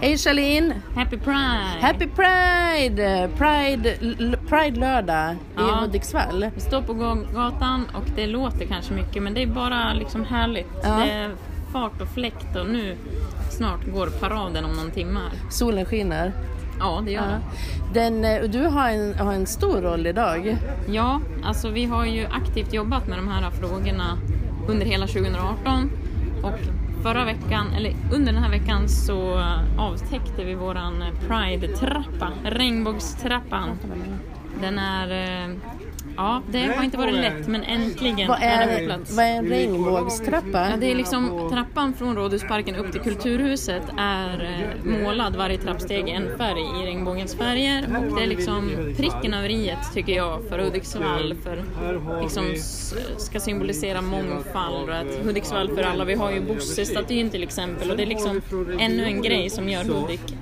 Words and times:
Hej 0.00 0.16
Charlene! 0.18 0.74
Happy 0.94 1.16
Pride! 1.16 1.80
Happy 1.80 2.06
Pride! 2.06 3.28
Pride, 3.38 3.96
Pride 4.48 4.80
lördag 4.80 5.32
i 5.32 5.36
Ja. 5.56 5.78
Hudiksvall. 5.80 6.46
Vi 6.54 6.60
står 6.60 6.82
på 6.82 6.92
gågatan 6.94 7.84
och 7.94 8.04
det 8.16 8.26
låter 8.26 8.64
kanske 8.66 8.94
mycket 8.94 9.22
men 9.22 9.34
det 9.34 9.42
är 9.42 9.46
bara 9.46 9.92
liksom 9.94 10.24
härligt. 10.24 10.66
Ja. 10.82 10.88
Det 11.04 11.10
är 11.10 11.30
fart 11.72 12.00
och 12.00 12.08
fläkt 12.08 12.56
och 12.56 12.66
nu 12.66 12.96
snart 13.50 13.84
går 13.94 14.06
paraden 14.06 14.64
om 14.64 14.72
någon 14.72 14.90
timme. 14.90 15.20
Solen 15.50 15.84
skiner. 15.84 16.32
Ja, 16.80 17.02
det 17.06 17.12
gör 17.12 17.22
Ja. 17.22 17.28
det. 17.92 18.00
Den, 18.00 18.24
eh, 18.24 18.42
du 18.50 18.62
har 18.66 18.88
en, 18.90 19.14
har 19.18 19.32
en 19.32 19.46
stor 19.46 19.82
roll 19.82 20.06
idag. 20.06 20.56
Ja, 20.88 21.20
alltså 21.44 21.68
vi 21.70 21.84
har 21.84 22.04
ju 22.06 22.26
aktivt 22.26 22.72
jobbat 22.72 23.06
med 23.08 23.18
de 23.18 23.28
här 23.28 23.50
frågorna 23.50 24.18
under 24.68 24.86
hela 24.86 25.06
2018 25.06 25.90
och 26.42 26.58
förra 27.02 27.24
veckan, 27.24 27.72
eller 27.76 27.94
under 28.12 28.32
den 28.32 28.42
här 28.42 28.50
veckan 28.50 28.88
så 28.88 29.44
avtäckte 29.78 30.44
vi 30.44 30.54
våran 30.54 31.04
Pride-trappa, 31.28 32.32
regnbågstrappan. 32.44 33.78
Den 34.60 34.78
är, 34.78 35.10
eh, 35.10 35.54
ja 36.18 36.42
det 36.50 36.66
har 36.76 36.84
inte 36.84 36.96
varit 36.96 37.14
lätt 37.14 37.48
men 37.48 37.62
äntligen 37.62 38.28
Vad 38.28 38.42
är 38.42 38.68
är, 38.68 38.78
på 38.78 38.84
plats. 38.84 39.16
vad 39.16 39.24
är 39.24 39.30
en 39.30 39.48
regnbågstrappa? 39.48 40.70
Ja, 40.70 40.76
det 40.80 40.90
är 40.90 40.94
liksom 40.94 41.50
trappan 41.52 41.94
från 41.94 42.16
Rådhusparken 42.16 42.74
upp 42.74 42.92
till 42.92 43.00
Kulturhuset 43.00 43.82
är 43.98 44.44
eh, 44.84 45.02
målad 45.02 45.36
varje 45.36 45.58
trappsteg 45.58 46.08
i 46.08 46.10
en 46.10 46.38
färg 46.38 46.82
i 46.82 46.86
regnbågens 46.86 47.34
färger 47.34 47.84
och 48.10 48.16
det 48.16 48.22
är 48.22 48.26
liksom 48.26 48.70
pricken 48.96 49.34
över 49.34 49.48
iet 49.50 49.92
tycker 49.94 50.12
jag 50.12 50.42
för 50.48 50.58
Hudiksvall 50.58 51.34
för 51.42 51.64
liksom 52.22 52.54
ska 53.16 53.40
symbolisera 53.40 54.00
mångfald 54.02 54.88
och 54.88 54.96
att 54.96 55.24
Hudiksvall 55.24 55.68
för 55.68 55.82
alla. 55.82 56.04
Vi 56.04 56.14
har 56.14 56.30
ju 56.30 56.40
Bosse-statyn 56.40 57.30
till 57.30 57.42
exempel 57.42 57.90
och 57.90 57.96
det 57.96 58.02
är 58.02 58.06
liksom 58.06 58.42
ännu 58.78 59.04
en 59.04 59.22
grej 59.22 59.50
som 59.50 59.68
gör 59.68 59.84
Hudik 59.84 60.34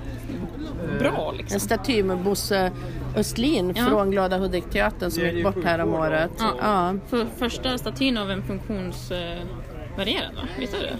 bra 0.99 1.33
liksom. 1.37 1.55
En 1.55 1.59
staty 1.59 2.03
med 2.03 2.17
Bosse 2.17 2.71
Östlin 3.19 3.73
Ja. 3.75 3.85
från 3.85 4.11
Glada 4.11 4.37
Hudik-teatern 4.37 5.11
som 5.11 5.23
gick 5.23 5.43
bort 5.43 5.63
här 5.63 5.79
om 5.79 5.93
året. 5.93 6.31
Ja. 6.39 6.53
Ja. 6.61 6.93
För 7.09 7.25
första 7.37 7.77
statyn 7.77 8.17
av 8.17 8.31
en 8.31 8.43
funktionsvarierad 8.43 10.35
va? 10.35 10.41
Visst 10.59 10.73
är 10.73 10.79
det? 10.81 10.97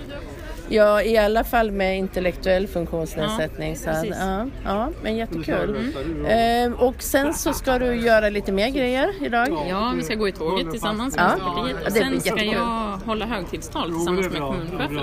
Ja, 0.70 1.02
i 1.02 1.18
alla 1.18 1.44
fall 1.44 1.72
med 1.72 1.98
intellektuell 1.98 2.68
funktionsnedsättning. 2.68 3.70
Ja, 3.70 3.76
så 3.76 3.90
att, 3.90 4.06
ja, 4.08 4.46
ja, 4.66 4.90
men 5.04 5.16
jättekul. 5.18 5.94
Eh, 6.28 6.72
och 6.84 7.02
sen 7.04 7.34
så 7.34 7.54
ska 7.54 7.80
du 7.80 7.96
göra 7.96 8.30
lite 8.30 8.52
mer 8.52 8.70
grejer 8.70 9.10
idag. 9.22 9.48
Ja, 9.70 9.94
vi 9.96 10.04
ska 10.04 10.16
gå 10.16 10.28
i 10.28 10.32
tåget 10.32 10.72
tillsammans 10.72 11.16
med 11.16 11.26
Ja. 11.40 11.54
Vänsterpartiet 11.64 11.78
Ja, 11.82 11.86
och 11.86 11.92
sen 11.92 12.22
ska 12.22 12.44
jag 12.44 13.00
hålla 13.06 13.26
högtidstal 13.26 13.92
tillsammans 13.94 14.30
med 14.32 14.42
kommunchefen. 14.42 14.98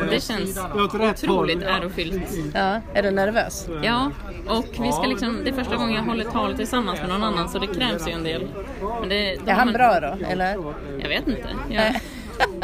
Och 0.00 0.06
det 0.10 0.22
känns 0.22 0.58
otroligt 0.74 1.62
ärofyllt. 1.62 2.22
Ja, 2.54 2.80
är 2.94 3.02
du 3.02 3.10
nervös? 3.10 3.68
Ja, 3.82 4.10
och 4.48 4.66
vi 4.80 4.92
ska 4.92 5.02
liksom, 5.02 5.40
det 5.44 5.50
är 5.50 5.54
första 5.54 5.76
gången 5.76 5.94
jag 5.94 6.02
håller 6.02 6.24
tal 6.24 6.56
tillsammans 6.56 7.00
med 7.00 7.08
någon 7.08 7.22
annan 7.24 7.48
så 7.48 7.58
det 7.58 7.66
krävs 7.66 8.08
ju 8.08 8.12
en 8.12 8.24
del. 8.24 8.46
Men 9.00 9.08
det, 9.08 9.34
Är 9.46 9.54
han 9.54 9.72
bra 9.72 10.00
då, 10.00 10.26
eller? 10.26 10.56
Jag 11.00 11.08
vet 11.08 11.28
inte. 11.28 11.48
Jag, 11.70 12.00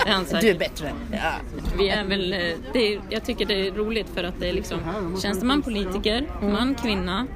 det 0.07 0.11
är 0.13 0.15
han 0.15 0.25
säkert. 0.25 0.41
Du 0.41 0.49
är 0.49 0.59
bättre. 0.59 0.93
Ja. 1.13 1.33
Vi 1.79 1.89
är 1.89 2.05
väl, 2.05 2.33
eh, 2.33 2.39
det 2.73 2.95
är, 2.95 3.01
jag 3.11 3.25
tycker 3.25 3.47
det 3.47 3.67
är 3.67 3.73
roligt 3.73 4.07
för 4.15 4.25
att 4.25 4.41
det 4.41 4.49
är 4.49 4.53
liksom 4.53 4.81
tjänsteman, 5.23 5.63
politiker, 5.63 6.29
man, 6.43 6.75
kvinna, 6.75 7.27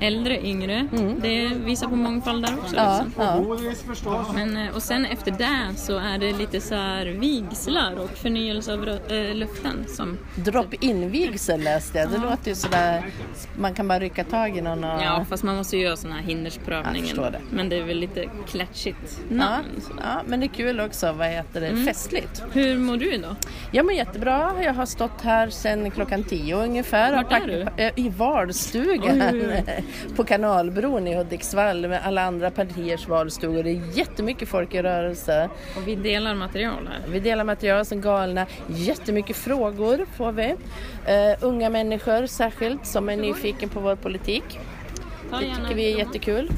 äldre, 0.00 0.46
yngre. 0.46 0.88
Det 1.22 1.46
visar 1.64 1.86
på 1.88 1.96
mångfald 1.96 2.44
där 2.46 2.54
också. 2.58 2.76
Ja, 2.76 3.02
Liksom. 3.04 3.22
ja. 4.04 4.24
Men, 4.34 4.56
eh, 4.56 4.74
och 4.74 4.82
sen 4.82 5.04
efter 5.06 5.30
det 5.30 5.76
så 5.76 5.98
är 5.98 6.18
det 6.18 6.32
lite 6.32 6.60
så 6.60 6.74
här 6.74 7.06
vigslar 7.06 7.94
och 7.96 8.10
förnyelse 8.10 8.72
av 8.72 8.88
äh, 8.88 9.34
luften 9.34 9.84
som 9.88 10.18
Drop-in 10.34 11.10
vigsel 11.10 11.60
läste 11.60 11.98
jag. 11.98 12.10
Det 12.10 12.18
låter 12.18 12.48
ju 12.48 12.54
sådär, 12.54 13.04
man 13.58 13.74
kan 13.74 13.88
bara 13.88 13.98
rycka 13.98 14.24
tag 14.24 14.56
i 14.56 14.60
någon 14.60 14.84
och... 14.84 15.02
Ja, 15.02 15.24
fast 15.28 15.42
man 15.42 15.56
måste 15.56 15.76
ju 15.76 15.82
göra 15.82 15.96
sån 15.96 16.12
här 16.12 16.22
hindersprövningen. 16.22 17.16
det. 17.16 17.40
Men 17.50 17.68
det 17.68 17.76
är 17.78 17.82
väl 17.82 17.98
lite 17.98 18.24
klatschigt 18.48 19.20
Ja, 19.28 19.34
namn. 19.36 19.64
ja, 20.00 20.22
men 20.26 20.40
det 20.40 20.46
är 20.46 20.48
kul 20.48 20.80
också, 20.80 21.12
vad 21.12 21.26
heter 21.28 21.60
det, 21.60 21.68
Mm. 21.68 21.84
festligt. 21.86 22.42
Hur 22.52 22.78
mår 22.78 22.96
du 22.96 23.12
idag? 23.14 23.36
Jag 23.70 23.84
mår 23.86 23.94
jättebra, 23.94 24.52
jag 24.62 24.74
har 24.74 24.86
stått 24.86 25.20
här 25.22 25.48
sedan 25.50 25.90
klockan 25.90 26.24
tio 26.24 26.56
ungefär. 26.64 27.12
Vart 27.16 27.32
Har 27.32 27.40
är 27.48 27.64
pack- 27.64 27.80
eh, 27.80 27.92
I 27.96 28.08
valstugan 28.08 29.22
Oj, 29.32 29.46
oj, 29.46 29.84
på 30.16 30.24
Kanalbron 30.24 31.08
i 31.08 31.14
Hudiksvall 31.16 31.88
med 31.88 32.00
alla 32.04 32.22
andra 32.22 32.50
partiers 32.50 33.08
valstugor. 33.08 33.62
Det 33.62 33.70
är 33.70 33.98
jättemycket 33.98 34.48
folk 34.48 34.74
i 34.74 34.82
rörelse. 34.82 35.48
Och 35.76 35.88
vi 35.88 35.94
delar 35.94 36.34
material 36.34 36.88
här. 36.92 37.12
Vi 37.12 37.20
delar 37.20 37.44
material 37.44 37.84
som 37.84 38.00
galna. 38.00 38.46
Jättemycket 38.68 39.36
frågor 39.36 40.06
får 40.16 40.32
vi. 40.32 40.44
Uh, 40.52 41.36
unga 41.40 41.70
människor 41.70 42.26
särskilt 42.26 42.86
som 42.86 43.08
är 43.08 43.16
nyfiken 43.16 43.68
på 43.68 43.80
vår 43.80 43.96
politik. 43.96 44.58
Det 45.30 45.38
tycker 45.38 45.74
vi 45.74 45.92
är 45.92 45.98
jättekul. 45.98 46.50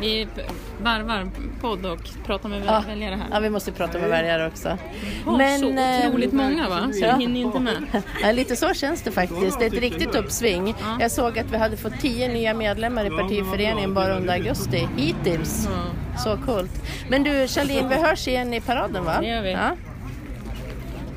Vi 0.00 0.28
p- 0.36 0.42
varvar 0.80 1.30
podd 1.60 1.86
och 1.86 2.00
pratar 2.26 2.48
med 2.48 2.62
Ja. 2.66 2.84
väljare 2.86 3.14
här. 3.14 3.26
Ja, 3.32 3.40
vi 3.40 3.50
måste 3.50 3.72
prata 3.72 3.98
med 3.98 4.10
väljare 4.10 4.46
också. 4.46 4.78
Men, 5.26 5.60
så 5.60 5.68
eh, 5.68 6.08
otroligt 6.08 6.32
många 6.32 6.68
va? 6.68 6.90
Så 6.92 7.04
ja. 7.04 7.16
vi 7.16 7.22
hinner 7.22 7.40
inte 7.40 7.60
med. 7.60 8.02
Ja, 8.22 8.32
lite 8.32 8.56
så 8.56 8.74
känns 8.74 9.02
det 9.02 9.10
faktiskt. 9.10 9.58
Det 9.58 9.64
är 9.64 9.68
ett 9.74 9.80
riktigt 9.80 10.14
uppsving. 10.14 10.74
Jag 11.00 11.10
såg 11.10 11.38
att 11.38 11.52
vi 11.52 11.56
hade 11.56 11.76
fått 11.76 12.00
tio 12.00 12.28
nya 12.28 12.54
medlemmar 12.54 13.04
i 13.04 13.10
partiföreningen 13.10 13.94
bara 13.94 14.16
under 14.16 14.34
augusti 14.34 14.88
hittills. 14.96 15.68
Ja. 15.70 16.18
Så 16.18 16.36
coolt. 16.36 16.82
Men 17.08 17.22
du 17.22 17.48
Charlene, 17.48 17.88
vi 17.88 17.94
hörs 17.94 18.28
igen 18.28 18.54
i 18.54 18.60
paraden 18.60 19.04
va? 19.04 19.20
Det 19.20 19.26
gör 19.26 19.42
vi. 19.42 19.52
Ja. 19.52 19.70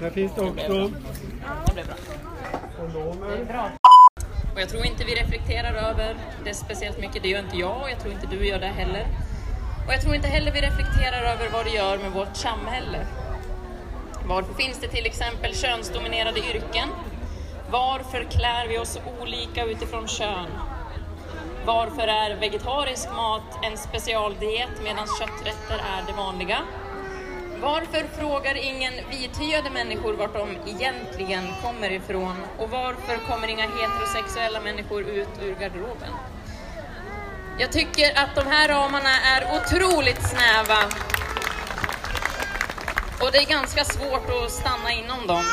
Där 0.01 0.09
finns 0.09 0.35
det 0.35 0.41
också 0.41 0.91
Och 4.53 4.61
jag 4.61 4.69
tror 4.69 4.85
inte 4.85 5.03
vi 5.05 5.15
reflekterar 5.15 5.73
över 5.73 6.15
det 6.45 6.53
speciellt 6.53 6.99
mycket. 6.99 7.23
Det 7.23 7.29
gör 7.29 7.39
inte 7.39 7.57
jag 7.57 7.81
och 7.81 7.89
jag 7.89 7.99
tror 7.99 8.13
inte 8.13 8.27
du 8.27 8.47
gör 8.47 8.59
det 8.59 8.67
heller. 8.67 9.07
Och 9.87 9.93
jag 9.93 10.01
tror 10.01 10.15
inte 10.15 10.27
heller 10.27 10.51
vi 10.51 10.61
reflekterar 10.61 11.21
över 11.21 11.49
vad 11.49 11.65
det 11.65 11.71
gör 11.71 11.97
med 11.97 12.11
vårt 12.11 12.35
samhälle. 12.35 13.07
Varför 14.25 14.53
finns 14.53 14.79
det 14.81 14.87
till 14.87 15.05
exempel 15.05 15.55
könsdominerade 15.55 16.39
yrken? 16.39 16.89
Varför 17.69 18.23
klär 18.23 18.67
vi 18.67 18.77
oss 18.77 18.99
olika 19.21 19.65
utifrån 19.65 20.07
kön? 20.07 20.49
Varför 21.65 22.07
är 22.07 22.35
vegetarisk 22.35 23.09
mat 23.11 23.59
en 23.63 23.77
specialdiet 23.77 24.69
medan 24.83 25.07
kötträtter 25.19 25.83
är 25.95 26.03
det 26.07 26.13
vanliga? 26.13 26.59
Varför 27.61 28.03
frågar 28.19 28.55
ingen 28.55 28.93
vithyade 29.09 29.69
människor 29.69 30.13
vart 30.13 30.33
de 30.33 30.57
egentligen 30.67 31.43
kommer 31.61 31.91
ifrån? 31.91 32.35
Och 32.59 32.69
varför 32.69 33.17
kommer 33.29 33.47
inga 33.47 33.63
heterosexuella 33.63 34.61
människor 34.61 35.01
ut 35.01 35.29
ur 35.41 35.55
garderoben? 35.55 36.13
Jag 37.59 37.71
tycker 37.71 38.17
att 38.17 38.35
de 38.35 38.47
här 38.47 38.67
ramarna 38.67 39.21
är 39.21 39.41
otroligt 39.55 40.29
snäva. 40.29 40.77
Och 43.21 43.31
det 43.31 43.37
är 43.37 43.49
ganska 43.49 43.85
svårt 43.85 44.29
att 44.29 44.51
stanna 44.51 44.91
inom 44.91 45.27
dem. 45.27 45.43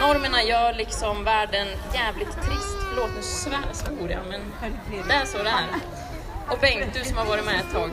Normerna 0.00 0.42
gör 0.42 0.74
liksom 0.74 1.24
världen 1.24 1.66
jävligt 1.94 2.32
trist. 2.32 2.76
Förlåt, 2.88 3.10
nu 3.16 3.22
svär, 3.22 3.72
svor 3.72 4.10
jag, 4.10 4.22
men 4.30 4.40
det 5.08 5.14
är 5.14 5.24
så 5.24 5.38
det 5.38 5.50
är. 5.50 5.66
Och 6.50 6.58
Bengt, 6.60 6.94
du 6.94 7.04
som 7.04 7.16
har 7.16 7.24
varit 7.24 7.44
med 7.44 7.60
ett 7.60 7.72
tag. 7.72 7.90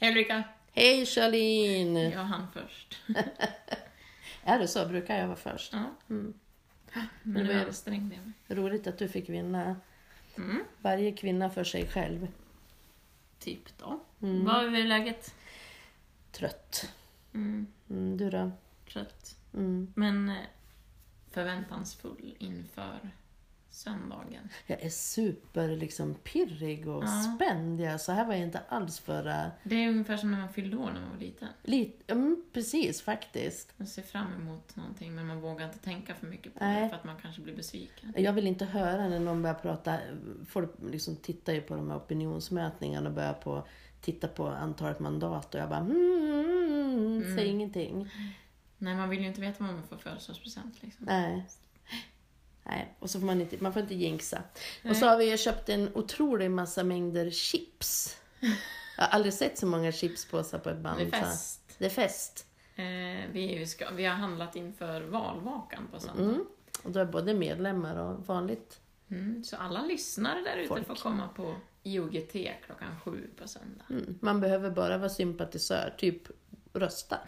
Hej 0.00 0.10
Ulrika! 0.10 0.42
Hej 0.72 1.06
Charlene! 1.06 2.10
Jag 2.10 2.24
hann 2.24 2.46
först. 2.54 2.98
Är 4.50 4.58
det 4.58 4.68
så? 4.68 4.86
Brukar 4.86 5.16
jag 5.18 5.26
vara 5.26 5.36
först? 5.36 5.72
Ja. 5.72 5.84
Mm. 6.10 6.34
Men 7.22 7.44
nu 7.44 7.52
är- 7.52 7.66
ansträngde 7.66 8.14
jag 8.14 8.24
mig. 8.24 8.34
Roligt 8.62 8.86
att 8.86 8.98
du 8.98 9.08
fick 9.08 9.28
vinna. 9.28 9.76
Mm. 10.36 10.64
Varje 10.80 11.12
kvinna 11.12 11.50
för 11.50 11.64
sig 11.64 11.88
själv. 11.88 12.28
Typ 13.38 13.78
då. 13.78 14.00
Mm. 14.22 14.44
Vad 14.44 14.64
är 14.74 14.84
läget? 14.84 15.34
Trött. 16.32 16.92
Mm. 17.34 17.66
Mm, 17.90 18.16
du 18.16 18.30
då? 18.30 18.50
Trött. 18.92 19.36
Mm. 19.54 19.92
Men 19.96 20.28
eh, 20.28 20.36
förväntansfull 21.30 22.34
inför 22.38 23.10
söndagen. 23.70 24.48
Jag 24.66 24.82
är 24.82 24.88
super 24.90 25.68
liksom 25.68 26.14
pirrig 26.14 26.88
och 26.88 27.04
Ja. 27.04 27.36
spänd. 27.36 27.80
Ja. 27.80 27.98
Så 27.98 28.12
här 28.12 28.24
var 28.24 28.34
jag 28.34 28.42
inte 28.42 28.60
alls 28.68 28.98
förra... 29.00 29.50
Det 29.62 29.74
är 29.84 29.88
ungefär 29.88 30.16
som 30.16 30.30
när 30.30 30.38
man 30.38 30.52
fyllde 30.52 30.76
år 30.76 30.90
när 30.94 31.00
man 31.00 31.10
var 31.10 31.18
liten. 31.18 31.48
Lite, 31.62 32.12
mm, 32.12 32.44
precis 32.52 33.02
faktiskt. 33.02 33.72
Man 33.76 33.86
ser 33.86 34.02
fram 34.02 34.34
emot 34.34 34.76
någonting 34.76 35.14
men 35.14 35.26
man 35.26 35.40
vågar 35.40 35.66
inte 35.66 35.78
tänka 35.78 36.14
för 36.14 36.26
mycket 36.26 36.54
på 36.54 36.64
Nej. 36.64 36.82
det 36.82 36.88
för 36.88 36.96
att 36.96 37.04
man 37.04 37.16
kanske 37.22 37.42
blir 37.42 37.56
besviken. 37.56 38.14
Jag 38.16 38.32
vill 38.32 38.46
inte 38.46 38.64
höra 38.64 39.08
när 39.08 39.20
någon 39.20 39.42
börjar 39.42 39.54
prata, 39.54 39.98
folk 40.48 40.70
liksom 40.90 41.16
tittar 41.16 41.52
ju 41.52 41.60
på 41.60 41.76
de 41.76 41.90
här 41.90 41.96
opinionsmätningarna 41.96 43.08
och 43.08 43.14
börjar 43.14 43.32
på, 43.32 43.66
titta 44.00 44.28
på 44.28 44.46
antalet 44.48 45.00
mandat 45.00 45.54
och 45.54 45.60
jag 45.60 45.68
bara 45.68 45.80
mm, 45.80 47.22
säger 47.36 47.50
ingenting. 47.50 48.10
Nej, 48.78 48.94
man 48.96 49.08
vill 49.08 49.20
ju 49.20 49.26
inte 49.26 49.40
veta 49.40 49.64
vad 49.64 49.74
man 49.74 49.82
får 49.82 49.96
födelsedagspresent 49.96 50.82
liksom. 50.82 51.06
Nej. 51.06 51.46
Nej, 52.70 52.96
och 52.98 53.10
så 53.10 53.20
får 53.20 53.26
man 53.26 53.40
inte, 53.40 53.56
man 53.60 53.72
får 53.72 53.82
inte 53.82 53.94
jinxa. 53.94 54.42
Nej. 54.82 54.90
Och 54.90 54.96
så 54.96 55.06
har 55.06 55.16
vi 55.16 55.38
köpt 55.38 55.68
en 55.68 55.94
otrolig 55.94 56.50
massa 56.50 56.84
mängder 56.84 57.30
chips. 57.30 58.16
Jag 58.96 59.04
har 59.04 59.08
aldrig 59.08 59.34
sett 59.34 59.58
så 59.58 59.66
många 59.66 59.92
chipspåsar 59.92 60.58
på 60.58 60.70
ett 60.70 60.78
band. 60.78 60.98
Det 60.98 61.16
är 61.16 61.24
fest. 61.24 61.74
Det 61.78 61.86
är 61.86 61.90
fest. 61.90 62.46
Eh, 62.76 62.84
vi, 63.32 63.66
ska, 63.66 63.90
vi 63.90 64.04
har 64.04 64.14
handlat 64.14 64.56
inför 64.56 65.00
valvakan 65.00 65.88
på 65.92 66.00
söndag. 66.00 66.22
Mm. 66.22 66.44
Och 66.82 66.90
då 66.90 67.00
är 67.00 67.04
både 67.04 67.34
medlemmar 67.34 67.96
och 67.96 68.26
vanligt. 68.26 68.80
Mm, 69.10 69.44
så 69.44 69.56
alla 69.56 69.82
lyssnare 69.82 70.40
där 70.40 70.56
ute 70.56 70.84
får 70.84 70.94
komma 70.94 71.28
på 71.28 71.54
IOGT 71.82 72.32
klockan 72.66 73.00
sju 73.04 73.30
på 73.36 73.48
söndag. 73.48 73.84
Mm. 73.90 74.18
Man 74.22 74.40
behöver 74.40 74.70
bara 74.70 74.98
vara 74.98 75.08
sympatisör, 75.08 75.94
typ 75.98 76.22
rösta. 76.72 77.18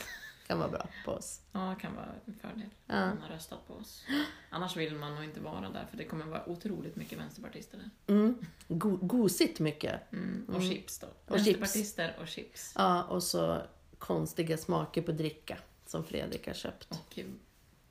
Kan 0.46 0.58
vara 0.58 0.68
bra 0.68 0.86
på 1.04 1.10
oss. 1.12 1.40
Ja, 1.52 1.60
det 1.60 1.80
kan 1.82 1.94
vara 1.96 2.08
en 2.26 2.34
fördel 2.34 2.68
Ja. 2.86 2.94
man 3.06 3.18
har 3.22 3.28
röstat 3.28 3.66
på 3.68 3.74
oss. 3.74 4.04
Annars 4.50 4.76
vill 4.76 4.94
man 4.94 5.14
nog 5.14 5.24
inte 5.24 5.40
vara 5.40 5.68
där, 5.70 5.86
för 5.90 5.96
det 5.96 6.04
kommer 6.04 6.24
vara 6.26 6.48
otroligt 6.48 6.96
mycket 6.96 7.18
vänsterpartister 7.18 7.78
där. 7.78 8.14
Mm. 8.14 8.38
Go- 8.68 8.98
gosigt 9.02 9.60
mycket. 9.60 10.12
Mm, 10.12 10.46
och 10.54 10.62
chips 10.62 10.98
då. 10.98 11.06
chips. 11.06 11.36
Vänsterpartister 11.36 12.16
och 12.20 12.28
chips. 12.28 12.74
Ja, 12.78 13.02
och 13.04 13.22
så 13.22 13.58
konstiga 13.98 14.56
smaker 14.56 15.02
på 15.02 15.12
dricka 15.12 15.58
som 15.86 16.04
Fredrik 16.04 16.46
har 16.46 16.54
köpt. 16.54 16.90
Och 16.90 17.18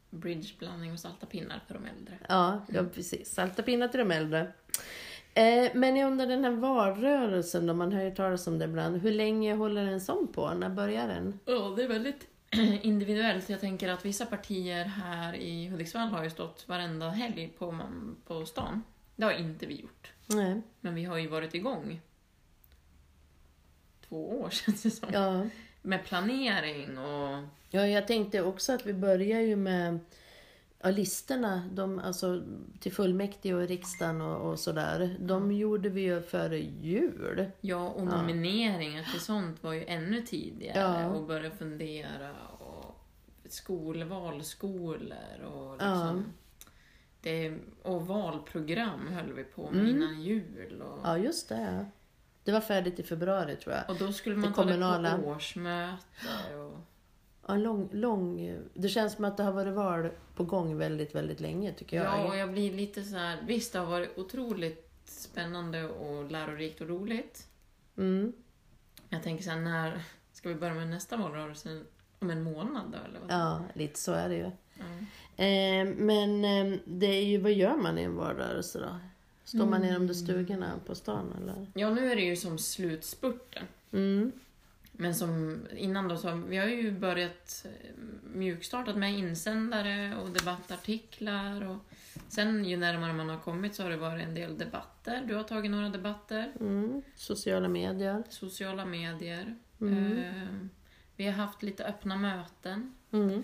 bridgeblandning 0.09 0.91
och 0.93 0.99
salta 0.99 1.25
pinnar 1.25 1.61
för 1.67 1.73
de 1.73 1.85
äldre. 1.85 2.17
Ja, 2.29 2.61
ja 2.67 2.83
precis. 2.93 3.33
Salta 3.33 3.63
pinnar 3.63 3.87
till 3.87 3.99
de 3.99 4.11
äldre. 4.11 4.51
Eh, 5.33 5.71
men 5.73 5.97
under 5.97 6.27
den 6.27 6.43
här 6.43 6.51
valrörelsen 6.51 7.67
då, 7.67 7.73
man 7.73 7.91
hör 7.91 8.03
ju 8.03 8.11
talas 8.15 8.47
om 8.47 8.59
det 8.59 8.65
ibland. 8.65 8.97
Hur 9.01 9.11
länge 9.11 9.53
håller 9.55 9.85
en 9.85 10.01
sån 10.01 10.27
på? 10.27 10.53
När 10.53 10.69
börjar 10.69 11.07
den? 11.07 11.39
Ja, 11.45 11.73
det 11.77 11.83
är 11.83 11.87
väldigt 11.87 12.27
individuellt. 12.81 13.49
Jag 13.49 13.59
tänker 13.59 13.89
att 13.89 14.05
vissa 14.05 14.25
partier 14.25 14.85
här 14.85 15.35
i 15.35 15.67
Hudiksvall 15.67 16.07
har 16.07 16.23
ju 16.23 16.29
stått 16.29 16.67
varenda 16.67 17.09
helg 17.09 17.47
på, 17.57 17.79
på 18.27 18.45
stan. 18.45 18.83
Det 19.15 19.25
har 19.25 19.31
inte 19.31 19.65
vi 19.65 19.81
gjort. 19.81 20.11
Nej. 20.25 20.61
Men 20.79 20.95
vi 20.95 21.03
har 21.03 21.17
ju 21.17 21.27
varit 21.27 21.53
igång 21.53 22.01
två 24.11 24.39
år 24.39 24.49
känns 24.51 24.83
det 24.83 24.91
som. 24.91 25.09
Ja. 25.13 25.47
Med 25.81 26.05
planering 26.05 26.97
och... 26.97 27.43
ja, 27.69 27.87
jag 27.87 28.07
tänkte 28.07 28.41
också 28.41 28.73
att 28.73 28.85
vi 28.85 28.93
börjar 28.93 29.39
ju 29.39 29.55
med 29.55 29.99
ja, 30.83 30.89
listorna, 30.91 31.63
de, 31.71 31.99
alltså 31.99 32.43
till 32.79 32.91
fullmäktige 32.93 33.53
och 33.53 33.67
riksdagen 33.67 34.21
och, 34.21 34.49
och 34.51 34.59
sådär. 34.59 35.15
De 35.19 35.51
gjorde 35.51 35.89
vi 35.89 36.01
ju 36.01 36.21
före 36.21 36.57
jul. 36.59 37.51
Ja, 37.61 37.89
och 37.89 38.05
nomineringar 38.05 39.03
till 39.03 39.19
sånt 39.19 39.63
var 39.63 39.73
ju 39.73 39.85
ännu 39.85 40.21
tidigare. 40.21 40.79
Ja. 40.79 41.09
Och 41.09 41.27
börja 41.27 41.51
fundera 41.51 42.31
och 42.59 43.05
skol, 43.49 44.03
valskolor 44.03 45.41
och 45.53 45.71
liksom... 45.73 46.25
Det, 47.23 47.57
och 47.83 48.07
valprogram 48.07 49.07
höll 49.07 49.33
vi 49.33 49.43
på 49.43 49.71
med 49.71 49.89
innan 49.89 50.21
jul. 50.21 50.81
Och, 50.81 50.99
Ja, 51.03 51.17
just 51.17 51.49
det. 51.49 51.85
Det 52.43 52.51
var 52.51 52.61
färdigt 52.61 52.99
i 52.99 53.03
februari 53.03 53.55
tror 53.55 53.75
jag. 53.75 53.89
och 53.89 53.95
då 53.95 54.13
skulle 54.13 54.35
man 54.35 54.49
Det 54.49 54.55
ta 54.55 54.63
det 54.63 54.71
kommunala. 54.71 55.17
på 55.17 55.23
årsmöte. 55.27 56.05
Och, 56.55 56.79
Ja, 57.51 57.57
lång, 57.57 57.89
lång, 57.91 58.57
det 58.73 58.89
känns 58.89 59.13
som 59.13 59.25
att 59.25 59.37
det 59.37 59.43
har 59.43 59.51
varit 59.51 59.73
val 59.73 60.09
på 60.35 60.43
gång 60.43 60.77
väldigt, 60.77 61.15
väldigt 61.15 61.39
länge 61.39 61.73
tycker 61.73 61.97
jag. 61.97 62.05
ja, 62.05 62.27
och 62.27 62.37
jag 62.37 62.51
blir 62.51 62.73
lite 62.73 63.03
så 63.03 63.17
här... 63.17 63.37
Visst, 63.47 63.73
det 63.73 63.79
har 63.79 63.85
varit 63.85 64.17
otroligt 64.17 64.91
spännande 65.05 65.89
och 65.89 66.31
lärorikt 66.31 66.81
och 66.81 66.87
roligt. 66.87 67.47
Mm. 67.97 68.33
Jag 69.09 69.23
tänker 69.23 69.43
så 69.43 69.49
här, 69.49 69.59
när 69.59 70.03
ska 70.33 70.49
vi 70.49 70.55
börja 70.55 70.73
med 70.73 70.87
nästa 70.87 71.17
valrörelse? 71.17 71.81
Om 72.19 72.29
en 72.29 72.43
månad 72.43 72.83
då, 72.91 72.97
eller? 73.09 73.19
Vad? 73.19 73.31
Ja, 73.31 73.63
lite 73.73 73.99
så 73.99 74.11
är 74.11 74.29
det 74.29 74.35
ju. 74.35 74.51
Ja. 74.73 74.83
Eh, 75.43 75.85
men 75.95 76.45
eh, 76.45 76.79
det 76.85 77.05
är 77.05 77.25
ju, 77.25 77.37
vad 77.37 77.53
gör 77.53 77.75
man 77.75 77.97
i 77.97 78.03
en 78.03 78.15
valrörelse 78.15 78.79
då? 78.79 78.99
Står 79.43 79.65
man 79.65 79.83
i 79.83 79.93
de 79.93 80.07
där 80.07 80.13
stugorna 80.13 80.71
på 80.85 80.95
stan 80.95 81.33
eller? 81.41 81.71
ja, 81.73 81.89
nu 81.89 82.11
är 82.11 82.15
det 82.15 82.21
ju 82.21 82.35
som 82.35 82.57
slutspurten. 82.57 83.63
Men 84.91 85.15
som 85.15 85.59
innan 85.75 86.07
då, 86.07 86.17
så 86.17 86.31
vi 86.35 86.57
har 86.57 86.65
ju 86.67 86.91
börjat 86.91 87.65
eh, 87.65 87.71
mjukstartat 88.23 88.97
med 88.97 89.13
insändare 89.19 90.15
och 90.15 90.29
debattartiklar. 90.29 91.61
Och 91.67 91.77
sen 92.29 92.65
ju 92.65 92.77
närmare 92.77 93.13
man 93.13 93.29
har 93.29 93.37
kommit 93.39 93.75
så 93.75 93.83
har 93.83 93.89
det 93.89 93.97
varit 93.97 94.23
en 94.23 94.35
del 94.35 94.57
debatter. 94.57 95.23
Du 95.27 95.35
har 95.35 95.43
tagit 95.43 95.71
några 95.71 95.89
debatter. 95.89 96.51
Mm. 96.59 97.01
Sociala 97.15 97.67
medier. 97.69 98.23
Sociala 98.29 98.85
medier. 98.85 99.55
Mm. 99.81 100.17
Eh, 100.17 100.67
vi 101.15 101.25
har 101.25 101.33
haft 101.33 101.63
lite 101.63 101.85
öppna 101.85 102.15
möten. 102.15 102.95
Mm. 103.11 103.43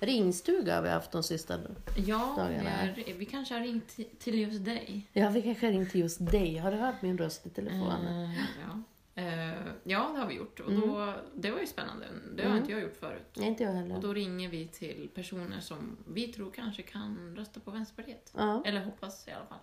Ringstuga 0.00 0.74
har 0.74 0.82
vi 0.82 0.88
haft 0.88 1.12
de 1.12 1.22
sista. 1.22 1.58
Ja, 2.06 2.34
Dagarna. 2.38 2.70
är, 2.70 3.14
vi 3.14 3.24
kanske 3.24 3.54
har 3.54 3.60
ringt 3.60 3.96
till- 4.18 4.38
just 4.38 4.64
dig. 4.64 5.08
Ja, 5.12 5.28
vi 5.30 5.42
kanske 5.42 5.66
har 5.66 5.72
ringt 5.72 5.90
till 5.90 6.00
just 6.00 6.30
dig. 6.30 6.56
Har 6.58 6.70
du 6.70 6.76
hört 6.76 7.02
min 7.02 7.18
röst 7.18 7.46
i 7.46 7.50
telefon? 7.50 8.06
Eh, 8.06 8.34
ja. 8.34 8.82
Eh, 9.18 9.50
ja, 9.84 10.10
det 10.14 10.18
har 10.20 10.26
vi 10.26 10.34
gjort. 10.34 10.60
Och 10.60 10.70
Mm. 10.72 10.80
då, 10.88 11.14
det 11.34 11.50
var 11.50 11.60
ju 11.60 11.66
spännande. 11.66 12.06
Det 12.34 12.48
har 12.48 12.56
inte 12.56 12.72
jag 12.72 12.80
gjort 12.80 12.96
förut. 12.96 13.26
Nej, 13.36 13.48
inte 13.48 13.62
jag 13.62 13.70
Och 13.72 13.78
heller. 13.78 14.00
då 14.00 14.12
ringer 14.14 14.48
vi 14.48 14.68
till 14.68 15.08
personer 15.14 15.60
som 15.60 15.96
vi 16.08 16.32
tror 16.32 16.50
kanske 16.50 16.82
kan 16.82 17.36
rösta 17.36 17.60
på 17.60 17.70
Vänsterpartiet. 17.70 18.32
Ja. 18.36 18.62
Eller 18.66 18.84
hoppas 18.84 19.28
i 19.28 19.30
alla 19.30 19.46
fall. 19.46 19.58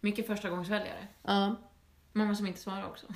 Mycket 0.00 0.26
förstagångsväljare. 0.26 1.06
Ja. 1.22 1.56
Många 2.14 2.34
som 2.34 2.46
inte 2.46 2.60
svarar 2.60 2.86
också. 2.86 3.06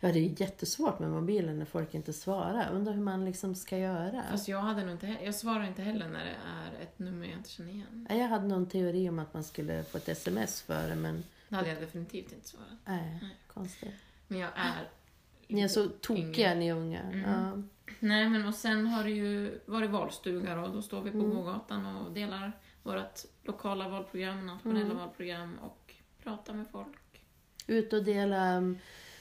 ja, 0.00 0.12
det 0.12 0.18
är 0.18 0.40
jättesvårt 0.40 0.98
med 0.98 1.10
mobilen 1.10 1.58
när 1.58 1.66
folk 1.66 1.94
inte 1.94 2.12
svarar. 2.12 2.70
Undrar 2.72 2.92
hur 2.92 3.02
man 3.02 3.24
liksom 3.24 3.54
ska 3.54 3.78
göra. 3.78 4.24
Fast 4.30 4.48
jag 4.48 4.58
hade 4.58 4.82
nog 4.82 4.90
inte 4.90 5.16
jag 5.22 5.34
svarar 5.34 5.64
inte 5.64 5.82
heller 5.82 6.08
när 6.08 6.24
det 6.24 6.36
är 6.46 6.82
ett 6.82 6.98
nummer 6.98 7.26
jag 7.26 7.36
inte 7.36 7.50
känner 7.50 7.70
igen. 7.72 8.06
Ja, 8.10 8.16
Jag 8.16 8.28
hade 8.28 8.46
någon 8.48 8.68
teori 8.68 9.08
om 9.08 9.18
att 9.18 9.34
man 9.34 9.44
skulle 9.44 9.84
få 9.84 9.98
ett 9.98 10.08
sms 10.08 10.62
före, 10.62 10.94
men 10.94 11.24
Det 11.48 11.56
hade 11.56 11.68
jag 11.68 11.80
definitivt 11.80 12.32
inte 12.32 12.48
svarat. 12.48 12.68
nej, 12.84 13.36
konstigt. 13.46 13.94
Men 14.28 14.38
jag 14.38 14.50
är... 14.56 14.88
Ni 15.50 15.60
är 15.62 15.68
så 15.68 15.88
tokiga 15.88 16.54
ni 16.54 16.72
unga. 16.72 17.00
Mm. 17.00 17.20
Ja. 17.30 17.62
Nej 18.00 18.28
men 18.28 18.46
och 18.48 18.54
sen 18.54 18.86
har 18.86 19.04
det 19.04 19.10
ju 19.10 19.60
varit 19.66 19.90
valstuga 19.90 20.54
då. 20.54 20.66
Då 20.68 20.82
står 20.82 21.02
vi 21.02 21.10
på 21.10 21.18
Mm. 21.18 21.30
gågatan 21.36 21.86
och 21.96 22.12
delar 22.12 22.52
vårt 22.82 23.20
lokala 23.42 23.88
valprogram, 23.88 24.46
nationella 24.46 24.84
Mm. 24.84 24.96
valprogram 24.96 25.58
och 25.62 25.94
pratar 26.22 26.54
med 26.54 26.66
folk. 26.72 26.96
Ut 27.66 27.92
och 27.92 28.04
dela 28.04 28.56
um, 28.58 28.78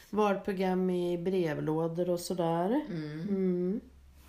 valprogram 0.10 0.90
i 0.90 1.18
brevlådor 1.18 2.10
och 2.10 2.20
sådär. 2.20 2.82
Mm. 2.90 3.22
Mm. 3.30 3.80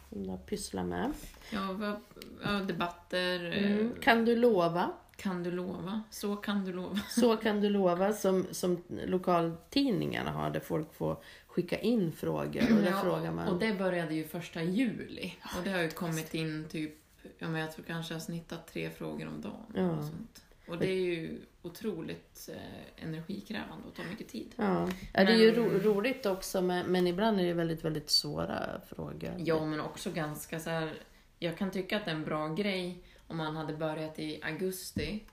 Som 0.09 0.25
jag 0.25 0.47
pysslar 0.47 0.85
med. 0.85 1.13
Ja, 1.53 1.73
vi 1.73 1.85
har, 1.87 2.01
ja, 2.45 2.51
debatter. 2.51 3.45
Mm. 3.45 3.87
eh, 3.93 4.01
Kan 4.01 4.25
du 4.25 4.37
lova? 4.37 4.91
Kan 5.17 5.43
du 5.43 5.51
lova? 5.51 6.03
Så 6.11 6.37
kan 6.37 6.65
du 6.65 6.73
lova. 6.73 6.99
Så 7.09 7.37
kan 7.37 7.61
du 7.61 7.69
lova 7.71 8.13
som, 8.13 8.47
som 8.51 8.83
lokaltidningarna 9.07 10.31
har 10.31 10.51
där 10.51 10.61
folk 10.61 10.95
får 10.95 11.17
skicka 11.51 11.79
in 11.79 12.13
frågor. 12.13 12.63
Och 12.77 12.83
där 12.83 12.93
frågar 13.03 13.33
man. 13.33 13.49
och 13.49 13.59
det 13.59 13.79
började 13.79 14.15
ju 14.15 14.25
första 14.25 14.63
juli. 14.63 15.35
Och 15.59 15.65
det 15.65 15.71
har 15.71 15.83
ju 15.83 15.91
kommit 15.91 16.35
in 16.35 16.67
typ, 16.71 16.95
ja 17.39 17.49
men 17.49 17.61
jag 17.61 17.73
tror 17.73 17.85
kanske 17.85 18.15
jag 18.15 18.23
snittat 18.23 18.73
tre 18.73 18.91
frågor 18.91 19.29
om 19.29 19.41
dagen. 19.41 19.73
Ja. 19.75 19.91
Och, 19.91 20.05
sånt. 20.05 20.45
och 20.69 20.79
det 20.79 20.87
är 20.87 21.01
ju 21.01 21.41
otroligt 21.63 22.49
eh, 22.53 23.05
energikrävande 23.05 23.89
och 23.89 23.95
tar 23.95 24.05
mycket 24.05 24.29
tid. 24.29 24.55
Ja, 24.57 24.89
ja 25.13 25.25
det 25.25 25.33
är 25.33 25.37
ju 25.37 25.53
Men- 25.53 25.71
ro, 25.71 25.95
roligt 25.95 26.27
också 26.27 26.63
men, 26.63 26.87
men 26.87 27.07
ibland 27.07 27.41
är 27.41 27.45
det 27.45 27.53
väldigt, 27.53 27.85
väldigt 27.85 28.11
svåra 28.11 28.81
frågor. 28.87 29.35
Ja, 29.39 29.65
men 29.65 29.81
också 29.81 30.13
ganska 30.13 30.61
så 30.61 30.71
här. 30.71 30.95
Jag 31.39 31.59
kan 31.59 31.71
tycka 31.71 31.97
att 31.97 32.05
det 32.05 32.11
är 32.11 32.15
en 32.15 32.25
bra 32.25 32.49
grej 32.49 33.05
om 33.27 33.37
man 33.37 33.57
hade 33.57 33.73
börjat 33.73 34.19
i 34.19 34.41
augusti. 34.43 35.25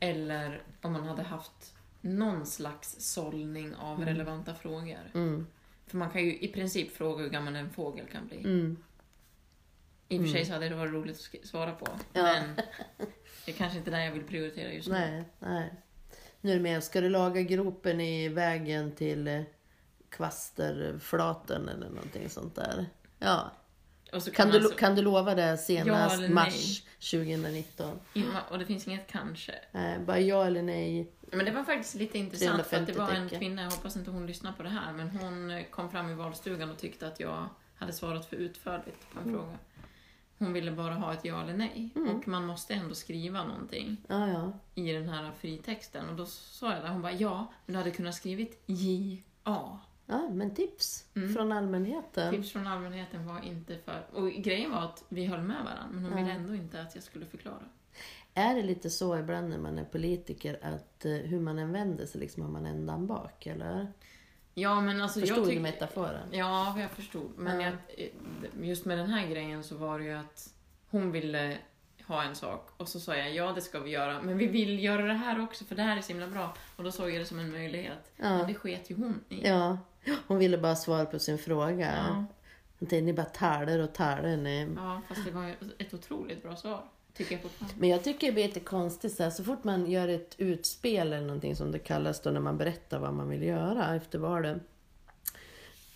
Eller 0.00 0.62
om 0.82 0.92
man 0.92 1.04
hade 1.04 1.22
haft 1.22 1.73
någon 2.04 2.46
slags 2.46 2.96
sållning 2.98 3.74
av 3.74 4.04
relevanta 4.04 4.54
frågor. 4.54 5.10
Mm, 5.14 5.46
För 5.86 5.96
man 5.96 6.10
kan 6.10 6.24
ju 6.24 6.38
i 6.38 6.48
princip 6.48 6.96
fråga 6.96 7.22
hur 7.22 7.30
gammal 7.30 7.56
en 7.56 7.70
fågel 7.70 8.06
kan 8.12 8.26
bli. 8.26 8.36
mm. 8.38 8.76
I 10.08 10.18
och 10.18 10.22
för 10.22 10.28
sig 10.28 10.44
så 10.44 10.52
hade 10.52 10.68
det 10.68 10.74
varit 10.74 10.92
roligt 10.92 11.30
att 11.42 11.46
svara 11.48 11.72
på. 11.72 11.86
Ja. 12.12 12.22
Men 12.22 12.56
det 13.44 13.52
är 13.52 13.56
kanske 13.56 13.78
inte 13.78 13.90
det 13.90 14.04
jag 14.04 14.12
vill 14.12 14.22
prioritera 14.22 14.72
just 14.72 14.88
nu. 14.88 14.94
Nej, 14.94 15.24
nej. 15.38 15.72
Nu 16.40 16.50
är 16.50 16.56
det 16.56 16.62
mer, 16.62 16.80
ska 16.80 17.00
du 17.00 17.08
laga 17.08 17.42
gropen 17.42 18.00
i 18.00 18.28
vägen 18.28 18.92
till 18.92 19.28
eh, 19.28 19.42
Kvasterflaten 20.08 21.68
eller 21.68 21.88
någonting 21.88 22.28
sånt 22.30 22.54
där? 22.54 22.86
Ja. 23.18 23.50
Kan 24.34 24.48
man 24.48 24.56
du, 24.62 24.68
så- 24.68 24.74
kan 24.74 24.94
du 24.94 25.02
lova 25.02 25.34
det 25.34 25.42
Ja 25.46 25.56
senast 25.56 26.14
eller 26.14 26.28
mars 26.28 26.82
2019? 27.10 28.00
Och 28.50 28.58
det 28.58 28.66
finns 28.66 28.86
inget 28.88 29.06
kanske. 29.06 29.54
Nej, 29.72 29.98
bara 29.98 30.20
ja 30.20 30.46
eller 30.46 30.62
nej. 30.62 31.10
Men 31.36 31.44
det 31.46 31.52
var 31.52 31.64
faktiskt 31.64 31.94
lite 31.94 32.18
intressant 32.18 32.66
för 32.66 32.76
att 32.76 32.86
det 32.86 32.92
350 32.92 32.98
var 32.98 33.10
en 33.12 33.28
kvinna, 33.40 33.62
jag 33.62 33.70
hoppas 33.70 33.96
inte 33.96 34.10
hon 34.10 34.26
lyssnar 34.26 34.52
på 34.52 34.62
det 34.62 34.68
här, 34.68 34.92
men 34.92 35.10
hon 35.10 35.50
eh, 35.50 35.64
kom 35.64 35.90
fram 35.90 36.10
i 36.10 36.14
valstugan 36.14 36.70
och 36.70 36.78
tyckte 36.78 37.06
att 37.06 37.20
jag 37.20 37.48
hade 37.74 37.92
svarat 37.92 38.26
för 38.26 38.36
utförligt 38.36 39.10
på 39.12 39.18
en 39.20 39.24
Mm. 39.28 39.40
fråga. 39.40 39.58
Hon 40.38 40.52
ville 40.52 40.72
bara 40.72 40.94
ha 40.94 41.12
ett 41.12 41.24
ja 41.24 41.42
eller 41.42 41.54
nej. 41.54 41.90
Och 42.14 42.28
man 42.28 42.46
måste 42.46 42.74
ändå 42.74 42.94
skriva 42.94 43.44
någonting 43.44 43.96
Ja, 44.08 44.28
ja. 44.28 44.52
i 44.74 44.92
den 44.92 45.08
här 45.08 45.32
fritexten. 45.38 46.08
Och 46.08 46.16
då 46.16 46.26
sa 46.26 46.72
jag 46.74 46.82
det, 46.84 46.88
hon 46.88 47.02
bara 47.02 47.12
ja, 47.12 47.52
men 47.66 47.72
du 47.72 47.78
hade 47.78 47.90
kunnat 47.90 48.14
skrivit 48.14 48.62
J-A. 48.66 49.78
Ja, 50.06 50.28
men 50.32 50.54
tips 50.54 51.04
Mm. 51.16 51.34
från 51.34 51.52
allmänheten. 51.52 52.34
Tips 52.34 52.52
från 52.52 52.66
allmänheten 52.66 53.26
var 53.26 53.40
inte 53.44 53.78
för... 53.78 54.06
Och 54.12 54.30
grejen 54.30 54.70
var 54.70 54.78
att 54.82 55.04
vi 55.08 55.24
höll 55.26 55.42
med 55.42 55.64
varandra, 55.64 55.86
men 55.90 56.02
hon 56.04 56.12
Ja. 56.12 56.18
ville 56.18 56.32
ändå 56.32 56.54
inte 56.54 56.80
att 56.82 56.94
jag 56.94 57.04
skulle 57.04 57.26
förklara. 57.26 57.64
Är 58.34 58.54
det 58.54 58.62
lite 58.62 58.90
så 58.90 59.18
ibland 59.18 59.48
när 59.48 59.58
man 59.58 59.78
är 59.78 59.84
politiker 59.84 60.58
att 60.62 61.04
eh, 61.04 61.12
hur 61.12 61.40
man 61.40 61.58
än 61.58 61.72
vänder 61.72 62.06
sig 62.06 62.20
liksom 62.20 62.42
har 62.42 62.50
man 62.50 62.66
ändan 62.66 63.06
bak, 63.06 63.46
eller? 63.46 63.92
Ja, 64.54 64.80
men 64.80 65.00
alltså 65.00 65.20
Förstod 65.20 65.38
jag 65.38 65.44
du 65.44 65.48
tycker... 65.48 65.62
metaforen? 65.62 66.28
Ja, 66.30 66.80
jag 66.80 66.90
förstod. 66.90 67.30
Men 67.36 67.60
Ja. 67.60 67.72
jag, 67.96 68.08
just 68.66 68.84
med 68.84 68.98
den 68.98 69.10
här 69.10 69.28
grejen 69.28 69.64
så 69.64 69.76
var 69.76 69.98
det 69.98 70.04
ju 70.04 70.12
att 70.12 70.50
hon 70.90 71.12
ville 71.12 71.56
ha 72.06 72.22
en 72.22 72.34
sak 72.34 72.70
och 72.76 72.88
så 72.88 73.00
sa 73.00 73.16
jag 73.16 73.34
ja, 73.34 73.52
det 73.52 73.60
ska 73.60 73.80
vi 73.80 73.90
göra, 73.90 74.22
men 74.22 74.38
vi 74.38 74.46
vill 74.46 74.84
göra 74.84 75.02
det 75.02 75.14
här 75.14 75.40
också 75.44 75.64
för 75.64 75.74
det 75.74 75.82
här 75.82 75.96
är 75.96 76.00
så 76.00 76.08
himla 76.08 76.28
bra. 76.28 76.54
Och 76.76 76.84
då 76.84 76.92
såg 76.92 77.10
jag 77.10 77.20
det 77.20 77.24
som 77.24 77.38
en 77.38 77.50
möjlighet. 77.50 78.12
Ja. 78.16 78.38
Men 78.38 78.46
det 78.46 78.54
sket 78.54 78.90
ju 78.90 78.94
hon 78.96 79.20
i. 79.28 79.46
Ja, 79.48 79.78
hon 80.26 80.38
ville 80.38 80.58
bara 80.58 80.76
svara 80.76 81.04
på 81.06 81.18
sin 81.18 81.38
fråga. 81.38 81.94
Ja. 81.96 82.24
Hon 82.78 82.88
tänkte, 82.88 83.00
ni 83.00 83.12
bara 83.12 83.26
talar 83.26 83.78
och 83.78 83.92
talar. 83.94 84.36
Ni. 84.36 84.72
Ja, 84.76 85.00
fast 85.08 85.24
det 85.24 85.30
var 85.30 85.54
ett 85.78 85.94
otroligt 85.94 86.42
bra 86.42 86.56
svar. 86.56 86.84
Tycker 87.16 87.32
jag 87.34 87.42
fortfarande. 87.42 87.74
Men 87.78 87.88
jag 87.88 88.04
tycker 88.04 88.26
det 88.26 88.32
blir 88.32 88.46
lite 88.46 88.60
konstigt 88.60 89.12
så, 89.16 89.22
här, 89.22 89.30
så 89.30 89.44
fort 89.44 89.64
man 89.64 89.90
gör 89.90 90.08
ett 90.08 90.34
utspel 90.38 91.12
eller 91.12 91.26
någonting 91.26 91.56
som 91.56 91.72
det 91.72 91.78
kallas 91.78 92.20
då 92.20 92.30
när 92.30 92.40
man 92.40 92.58
berättar 92.58 92.98
vad 92.98 93.14
man 93.14 93.28
vill 93.28 93.42
göra 93.42 93.94
efter 93.96 94.18
valet. 94.18 94.56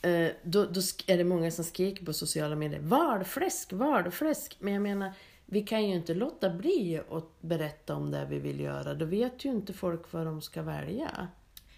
eh, 0.02 0.28
Då, 0.42 0.64
då 0.64 0.80
är 1.06 1.16
det 1.18 1.24
många 1.24 1.50
som 1.50 1.64
skriker 1.64 2.04
på 2.04 2.12
sociala 2.12 2.56
medier, 2.56 2.80
valfläsk, 2.80 3.72
valfläsk. 3.72 4.56
Men 4.58 4.72
jag 4.72 4.82
menar, 4.82 5.12
vi 5.46 5.62
kan 5.62 5.88
ju 5.88 5.94
inte 5.94 6.14
låta 6.14 6.50
bli 6.50 7.00
att 7.10 7.40
berätta 7.40 7.94
om 7.94 8.10
det 8.10 8.26
vi 8.30 8.38
vill 8.38 8.60
göra. 8.60 8.94
Då 8.94 9.04
vet 9.04 9.44
ju 9.44 9.48
inte 9.50 9.72
folk 9.72 10.12
vad 10.12 10.26
de 10.26 10.42
ska 10.42 10.62
välja. 10.62 11.28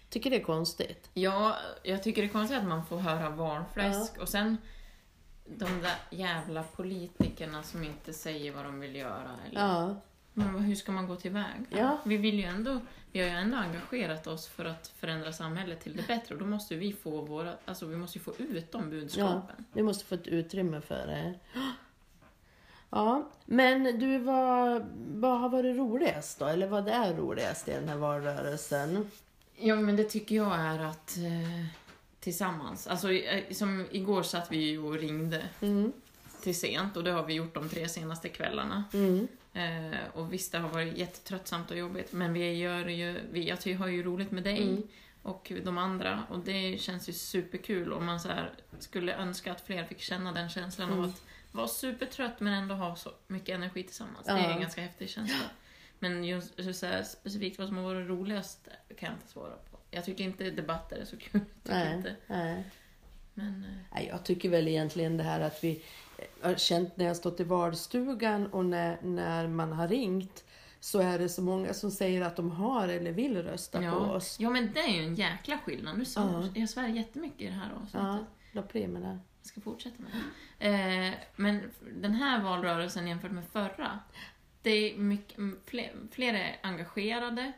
Tycker 0.09 0.29
det 0.29 0.35
är 0.35 0.43
konstigt. 0.43 1.09
Ja, 1.13 1.55
jag 1.83 2.03
tycker 2.03 2.21
det 2.21 2.27
är 2.27 2.31
konstigt 2.31 2.57
att 2.57 2.67
man 2.67 2.85
får 2.85 2.97
höra 2.97 3.29
valfläsk 3.29 4.17
och 4.21 4.29
sen 4.29 4.57
de 5.45 5.81
där 5.81 5.95
jävla 6.09 6.63
politikerna 6.63 7.63
som 7.63 7.83
inte 7.83 8.13
säger 8.13 8.51
vad 8.51 8.65
de 8.65 8.79
vill 8.79 8.95
göra. 8.95 9.37
Eller, 9.47 9.61
Ja, 9.61 9.95
Men 10.33 10.59
hur 10.59 10.75
ska 10.75 10.91
man 10.91 11.07
gå 11.07 11.15
tillväga? 11.15 11.65
Ja. 11.69 11.97
Vi, 12.05 12.17
vill 12.17 12.39
ju 12.39 12.45
ändå, 12.45 12.79
vi 13.11 13.19
har 13.19 13.27
ju 13.27 13.33
ändå 13.33 13.57
engagerat 13.57 14.27
oss 14.27 14.47
för 14.47 14.65
att 14.65 14.87
förändra 14.87 15.33
samhället 15.33 15.81
till 15.81 15.95
det 15.95 16.07
bättre 16.07 16.35
och 16.35 16.39
då 16.41 16.45
måste 16.47 16.75
vi 16.75 16.93
få 16.93 17.21
våra, 17.21 17.53
alltså 17.65 17.85
vi 17.85 17.95
måste 17.95 18.19
få 18.19 18.33
ut 18.37 18.71
de 18.71 18.81
ja, 18.83 18.89
budskapen. 18.89 19.65
vi 19.73 19.83
måste 19.83 20.05
få 20.05 20.15
ett 20.15 20.27
utrymme 20.27 20.81
för 20.81 21.07
det. 21.07 21.33
Ja, 22.93 23.29
men 23.45 23.99
du, 23.99 24.17
vad, 24.17 24.85
vad 24.95 25.39
har 25.39 25.49
varit 25.49 25.77
roligast 25.77 26.39
då? 26.39 26.45
Eller 26.45 26.67
vad 26.67 26.87
är 26.87 27.13
roligast 27.13 27.67
i 27.67 27.71
den 27.71 27.89
här 27.89 27.97
valrörelsen? 27.97 29.11
Ja, 29.55 29.75
men 29.75 29.95
det 29.95 30.03
tycker 30.03 30.35
jag 30.35 30.59
är 30.59 30.79
att 30.79 31.17
eh, 31.17 31.65
tillsammans, 32.21 32.87
alltså 32.87 33.11
eh, 33.13 33.53
som 33.53 33.85
igår 33.91 34.23
satt 34.23 34.51
vi 34.51 34.57
ju 34.57 34.79
och 34.83 34.93
ringde 34.93 35.49
Mm, 35.61 35.91
till 36.43 36.59
sent 36.59 36.97
och 36.97 37.03
det 37.03 37.11
har 37.11 37.23
vi 37.25 37.33
gjort 37.33 37.53
de 37.53 37.69
tre 37.69 37.89
senaste 37.89 38.29
kvällarna. 38.29 38.83
mm, 38.93 39.27
Eh, 39.53 39.97
och 40.13 40.33
visst, 40.33 40.51
det 40.51 40.57
har 40.57 40.69
varit 40.69 40.97
jättetröttsamt 40.97 41.71
och 41.71 41.77
jobbigt, 41.77 42.11
men 42.13 42.33
vi 42.33 42.53
gör 42.53 42.85
ju, 42.87 43.19
vi, 43.31 43.47
jag 43.49 43.61
ty- 43.61 43.73
har 43.73 43.87
ju 43.87 44.03
roligt 44.03 44.31
med 44.31 44.43
dig 44.43 44.61
Mm. 44.63 44.83
och 45.23 45.51
de 45.65 45.77
andra 45.77 46.23
och 46.29 46.39
det 46.39 46.81
känns 46.81 47.09
ju 47.09 47.13
superkul 47.13 47.93
och 47.93 48.01
man 48.03 48.19
så 48.19 48.27
här, 48.27 48.53
skulle 48.79 49.15
önska 49.15 49.51
att 49.51 49.61
fler 49.61 49.83
fick 49.83 49.99
känna 49.99 50.31
den 50.31 50.49
känslan 50.49 50.87
Mm. 50.89 50.99
av 51.03 51.09
att 51.09 51.21
vara 51.51 51.67
supertrött 51.67 52.39
men 52.39 52.53
ändå 52.53 52.75
ha 52.75 52.95
så 52.95 53.11
mycket 53.27 53.55
energi 53.55 53.83
tillsammans. 53.83 54.25
Det 54.25 54.31
Ja. 54.31 54.37
är 54.37 54.49
en 54.53 54.61
ganska 54.61 54.81
häftig 54.81 55.09
känsla. 55.09 55.45
Men 55.99 56.23
just 56.23 56.59
just 56.59 56.79
så 56.79 56.85
här, 56.85 57.03
specifikt 57.03 57.59
vad 57.59 57.67
som 57.67 57.77
har 57.77 57.83
varit 57.83 58.07
roligast 58.09 58.67
kan 58.99 59.09
jag 59.09 59.15
inte 59.17 59.27
svara 59.27 59.55
på. 59.70 59.70
Jag 59.91 60.05
tycker 60.05 60.23
inte 60.23 60.51
debatter 60.51 60.97
är 60.97 61.05
så 61.05 61.17
kul. 61.17 61.41
Nej, 61.63 61.95
inte. 61.95 62.15
nej. 62.27 62.63
Men, 63.33 63.63
eh, 63.63 63.71
Nej, 63.93 64.07
Jag 64.07 64.25
tycker 64.25 64.49
väl 64.49 64.67
egentligen 64.67 65.17
det 65.17 65.23
här 65.23 65.39
att 65.41 65.63
vi 65.63 65.83
har 66.41 66.55
känt 66.55 66.97
när 66.97 67.05
jag 67.05 67.15
stått 67.17 67.39
i 67.39 67.43
valstugan 67.43 68.47
och 68.47 68.65
när, 68.65 69.01
när 69.01 69.47
man 69.47 69.71
har 69.73 69.87
ringt 69.87 70.43
så 70.79 70.99
är 70.99 71.19
det 71.19 71.29
så 71.29 71.41
många 71.41 71.73
som 71.73 71.91
säger 71.91 72.21
att 72.21 72.35
de 72.35 72.51
har 72.51 72.87
eller 72.87 73.11
vill 73.11 73.43
rösta 73.43 73.77
på 73.77 73.83
ja. 73.83 73.91
oss. 73.91 74.37
ja, 74.39 74.49
men 74.49 74.73
det 74.73 74.79
är 74.79 74.89
ju 74.89 75.03
en 75.03 75.15
jäkla 75.15 75.57
skillnad. 75.57 75.97
Nu 75.97 76.05
sa 76.05 76.21
Ja. 76.21 76.59
jag 76.61 76.69
svär 76.69 76.87
jättemycket 76.87 77.41
i 77.41 77.45
det 77.45 77.51
här 77.51 77.71
avsnittet. 77.73 78.01
Ja, 78.01 78.25
la 78.51 78.61
på 78.61 78.77
med 78.87 79.01
det. 79.01 79.19
Jag 79.39 79.47
ska 79.47 79.61
fortsätta 79.61 79.95
med 80.03 80.11
det. 80.11 80.67
Eh, 80.67 81.13
men 81.35 81.71
den 82.01 82.13
här 82.13 82.43
valrörelsen 82.43 83.07
jämfört 83.07 83.31
med 83.31 83.45
förra, 83.51 83.99
det 84.61 84.69
är 84.71 84.97
mycket, 84.97 85.37
fler, 85.65 85.91
fler 86.11 86.33
är 86.33 86.59
engagerade 86.63 87.51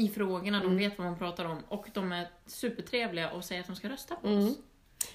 i 0.00 0.08
frågorna, 0.08 0.58
de 0.58 0.64
Mm. 0.66 0.76
vet 0.78 0.98
vad 0.98 1.06
man 1.06 1.18
pratar 1.18 1.44
om 1.44 1.58
och 1.68 1.86
de 1.94 2.12
är 2.12 2.28
supertrevliga 2.46 3.30
och 3.30 3.44
säger 3.44 3.60
att 3.60 3.66
de 3.66 3.76
ska 3.76 3.88
rösta 3.88 4.16
på 4.16 4.26
Mm. 4.28 4.48
oss. 4.48 4.56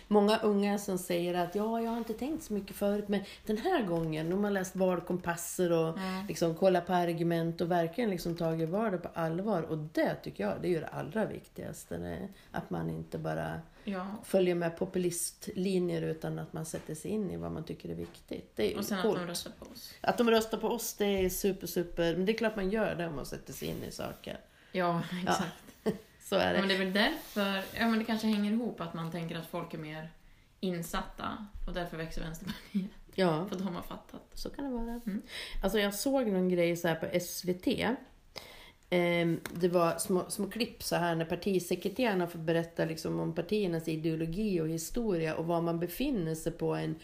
Många 0.07 0.37
unga 0.39 0.77
som 0.77 0.97
säger 0.97 1.33
att 1.33 1.55
ja, 1.55 1.81
jag 1.81 1.91
har 1.91 1.97
inte 1.97 2.13
tänkt 2.13 2.43
så 2.43 2.53
mycket 2.53 2.75
förut, 2.75 3.07
men 3.07 3.21
den 3.45 3.57
här 3.57 3.83
gången, 3.83 4.29
de 4.29 4.43
har 4.43 4.51
läst 4.51 4.75
valkompasser 4.75 5.71
och 5.71 5.87
Ja. 5.97 6.25
liksom 6.27 6.55
kollat 6.55 6.87
på 6.87 6.93
argument 6.93 7.61
och 7.61 7.71
verkligen 7.71 8.09
liksom 8.09 8.35
tagit 8.37 8.69
valet 8.69 9.03
på 9.03 9.09
allvar. 9.13 9.61
Och 9.61 9.77
det 9.77 10.15
tycker 10.15 10.43
jag, 10.43 10.61
det 10.61 10.67
är 10.67 10.69
ju 10.69 10.79
det 10.79 10.87
allra 10.87 11.25
viktigaste. 11.25 12.27
Att 12.51 12.69
man 12.69 12.89
inte 12.89 13.17
bara 13.17 13.61
Ja. 13.83 14.07
följer 14.23 14.55
med 14.55 14.77
populistlinjer 14.77 16.01
utan 16.01 16.39
att 16.39 16.53
man 16.53 16.65
sätter 16.65 16.95
sig 16.95 17.11
in 17.11 17.31
i 17.31 17.37
vad 17.37 17.51
man 17.51 17.63
tycker 17.63 17.89
är 17.89 17.95
viktigt. 17.95 18.51
Det 18.55 18.73
är 18.73 18.77
Och 18.77 18.85
sen 18.85 19.01
coolt. 19.01 19.15
att 19.17 19.21
de 19.23 19.27
röstar 19.27 19.51
på 19.59 19.65
oss. 19.65 19.93
Att 20.01 20.17
de 20.17 20.29
röstar 20.31 20.57
på 20.57 20.67
oss, 20.67 20.93
det 20.93 21.05
är 21.05 21.29
super, 21.29 21.67
super. 21.67 22.15
Men 22.15 22.25
det 22.25 22.31
är 22.31 22.37
klart 22.37 22.55
man 22.55 22.69
gör 22.69 22.95
det 22.95 23.07
om 23.07 23.15
man 23.15 23.25
sätter 23.25 23.53
sig 23.53 23.67
in 23.67 23.83
i 23.83 23.91
saker. 23.91 24.37
Ja, 24.75 25.01
exakt. 25.23 25.97
Så 26.23 26.35
är 26.35 26.47
Ja, 26.47 26.53
det. 26.53 26.59
men 26.59 26.67
det 26.67 26.75
är 26.75 26.79
väl 26.79 26.93
därför, 26.93 27.63
ja 27.79 27.87
men 27.87 27.99
det 27.99 28.05
kanske 28.05 28.27
hänger 28.27 28.51
ihop 28.51 28.81
att 28.81 28.93
man 28.93 29.11
tänker 29.11 29.35
att 29.37 29.45
folk 29.47 29.73
är 29.73 29.77
mer 29.77 30.09
insatta 30.59 31.47
och 31.67 31.73
därför 31.73 31.97
växer 31.97 32.21
Vänsterpartiet. 32.21 32.91
Ja. 33.15 33.45
För 33.49 33.55
de 33.55 33.75
har 33.75 33.81
fattat. 33.81 34.21
Så 34.33 34.49
kan 34.49 34.65
det 34.65 34.71
vara. 34.71 35.01
Mm. 35.05 35.21
Alltså 35.63 35.79
jag 35.79 35.93
såg 35.93 36.27
någon 36.27 36.49
grej 36.49 36.77
så 36.77 36.87
här 36.87 36.95
på 36.95 37.19
SVT. 37.19 37.67
Ehm, 38.89 39.39
Det 39.53 39.67
var 39.67 39.97
små, 39.97 40.25
små 40.29 40.49
klipp 40.49 40.83
så 40.83 40.95
här 40.95 41.15
när 41.15 41.25
partisekreterarna 41.25 42.27
får 42.27 42.39
berätta 42.39 42.85
liksom 42.85 43.19
om 43.19 43.35
partiernas 43.35 43.87
ideologi 43.87 44.61
och 44.61 44.67
historia 44.69 45.35
och 45.35 45.45
var 45.45 45.61
man 45.61 45.79
befinner 45.79 46.35
sig 46.35 46.51
på 46.51 46.75
en 46.75 46.95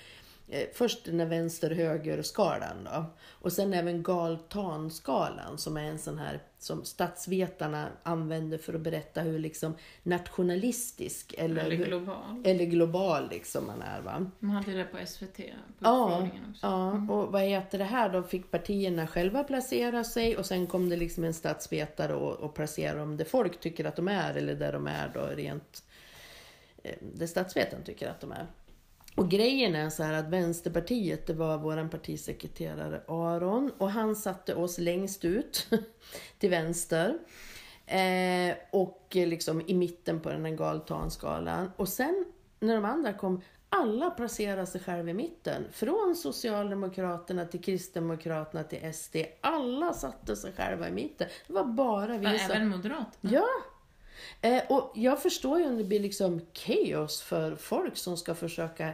eh, 0.47 0.67
Först 0.73 1.05
den 1.05 1.19
här 1.19 1.27
vänster-höger-skalan 1.27 2.83
då. 2.83 3.05
Och 3.29 3.53
sen 3.53 3.73
även 3.73 4.03
Galtan-skalan 4.03 5.57
som 5.57 5.77
är 5.77 5.83
en 5.83 5.99
sån 5.99 6.19
här 6.19 6.41
som 6.61 6.85
statsvetarna 6.85 7.87
använder 8.03 8.57
för 8.57 8.73
att 8.73 8.81
berätta 8.81 9.21
hur 9.21 9.39
liksom 9.39 9.73
nationalistisk 10.03 11.33
eller, 11.37 11.65
Eller 11.65 11.75
global. 11.85 12.41
eller 12.43 12.65
global 12.65 13.29
liksom 13.29 13.67
man 13.67 13.81
är. 13.81 14.01
Va? 14.01 14.31
Man 14.39 14.55
hade 14.55 14.71
det 14.73 14.83
på 14.83 14.97
SVT, 15.07 15.37
på 15.37 15.43
Ja, 15.79 16.21
också. 16.23 16.59
ja, 16.61 16.91
och 17.13 17.31
vad 17.31 17.41
heter 17.41 17.77
det 17.77 17.83
här 17.83 18.09
då? 18.09 18.23
Fick 18.23 18.51
partierna 18.51 19.07
själva 19.07 19.43
placera 19.43 20.03
sig 20.03 20.37
och 20.37 20.45
sen 20.45 20.67
kom 20.67 20.89
det 20.89 20.95
liksom 20.95 21.23
en 21.23 21.33
statsvetare 21.33 22.13
och, 22.13 22.33
och 22.39 22.53
placera 22.53 22.99
dem 22.99 23.17
där 23.17 23.25
folk 23.25 23.59
tycker 23.59 23.85
att 23.85 23.95
de 23.95 24.07
är 24.07 24.33
eller 24.33 24.55
där 24.55 24.73
de 24.73 24.87
är 24.87 25.11
då 25.13 25.21
rent 25.35 25.83
eh, 26.83 26.95
där 27.13 27.27
statsvetaren 27.27 27.83
tycker 27.83 28.09
att 28.09 28.21
de 28.21 28.31
är. 28.31 28.47
Och 29.15 29.29
grejen 29.29 29.75
är 29.75 29.89
så 29.89 30.03
här 30.03 30.13
att 30.13 30.29
Vänsterpartiet, 30.29 31.27
det 31.27 31.33
var 31.33 31.57
våran 31.57 31.89
partisekreterare 31.89 33.01
Aron 33.07 33.71
och 33.77 33.91
han 33.91 34.15
satte 34.15 34.55
oss 34.55 34.77
längst 34.77 35.25
ut 35.25 35.67
till 36.39 36.49
vänster. 36.49 37.17
Eh, 37.85 38.55
och 38.71 39.07
liksom 39.11 39.61
i 39.67 39.73
mitten 39.73 40.19
på 40.19 40.29
den 40.29 40.45
här 40.45 40.51
galtanskalan. 40.51 41.71
Och 41.77 41.87
sen 41.87 42.25
när 42.59 42.75
de 42.75 42.85
andra 42.85 43.13
kom, 43.13 43.41
alla 43.69 44.09
placerade 44.09 44.65
sig 44.65 44.81
själva 44.81 45.09
i 45.09 45.13
mitten. 45.13 45.65
Från 45.71 46.15
Socialdemokraterna 46.15 47.45
till 47.45 47.61
Kristdemokraterna 47.61 48.63
till 48.63 48.93
SD. 48.93 49.15
Alla 49.41 49.93
satte 49.93 50.35
sig 50.35 50.53
själva 50.53 50.87
i 50.87 50.91
mitten. 50.91 51.27
Det 51.47 51.53
var 51.53 51.63
bara 51.63 52.17
vi 52.17 52.25
Ja, 52.25 52.39
som... 52.39 52.51
även 52.51 52.67
Moderaterna. 52.67 53.33
Ja! 53.33 53.47
Eh, 54.41 54.63
och 54.69 54.91
jag 54.95 55.21
förstår 55.21 55.59
ju 55.59 55.65
om 55.65 55.77
det 55.77 55.83
blir 55.83 55.99
liksom 55.99 56.41
kaos 56.53 57.21
för 57.21 57.55
folk 57.55 57.97
som 57.97 58.17
ska 58.17 58.35
försöka 58.35 58.87
eh, 58.87 58.93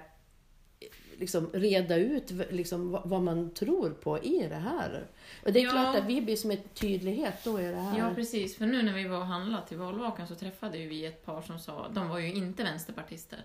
liksom 1.17 1.50
reda 1.53 1.96
ut 1.96 2.32
liksom 2.51 2.91
vad, 3.06 3.22
man 3.22 3.53
tror 3.53 3.89
på 3.89 4.20
i 4.24 4.48
det 4.50 4.56
här. 4.56 5.08
Och 5.46 5.53
det 5.53 5.60
är 5.60 5.63
Ja. 5.63 5.72
klart 5.72 5.96
att 5.98 6.06
vi 6.06 6.22
blir 6.22 6.36
som 6.36 6.51
en 6.51 6.58
tydlighet 6.74 7.44
då 7.44 7.62
i 7.62 7.65
det 7.65 7.75
här. 7.75 8.00
Ja, 8.00 8.12
precis. 8.15 8.58
För 8.58 8.65
nu 8.65 8.82
när 8.84 8.94
vi 8.94 9.08
var 9.08 9.17
och 9.17 9.25
handlade 9.25 9.67
till 9.67 9.77
valvakan 9.77 10.27
så 10.27 10.36
träffade 10.36 10.77
vi 10.77 11.06
ett 11.06 11.25
par 11.25 11.41
som 11.41 11.60
sa, 11.60 11.88
de 11.89 12.10
var 12.10 12.20
ju 12.20 12.34
inte 12.34 12.63
vänsterpartister. 12.63 13.39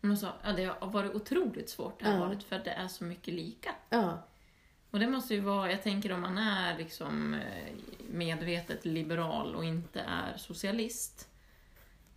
Men 0.00 0.10
de 0.10 0.16
sa, 0.16 0.28
ja 0.44 0.52
det 0.52 0.64
har 0.64 0.86
varit 0.90 1.14
otroligt 1.14 1.70
svårt 1.70 1.98
det 2.00 2.04
här 2.04 2.14
Ja. 2.14 2.20
valet 2.20 2.42
för 2.42 2.58
det 2.64 2.70
är 2.70 2.88
så 2.88 3.04
mycket 3.04 3.34
lika. 3.34 3.74
ja. 3.90 4.18
Och 4.90 4.98
det 5.00 5.06
måste 5.06 5.34
ju 5.34 5.40
vara, 5.40 5.70
jag 5.70 5.82
tänker 5.82 6.12
om 6.12 6.20
man 6.20 6.38
är 6.38 6.78
liksom 6.78 7.34
eh, 7.34 7.72
medvetet 8.10 8.84
liberal 8.84 9.54
och 9.54 9.64
inte 9.64 10.00
är 10.00 10.36
socialist, 10.36 11.28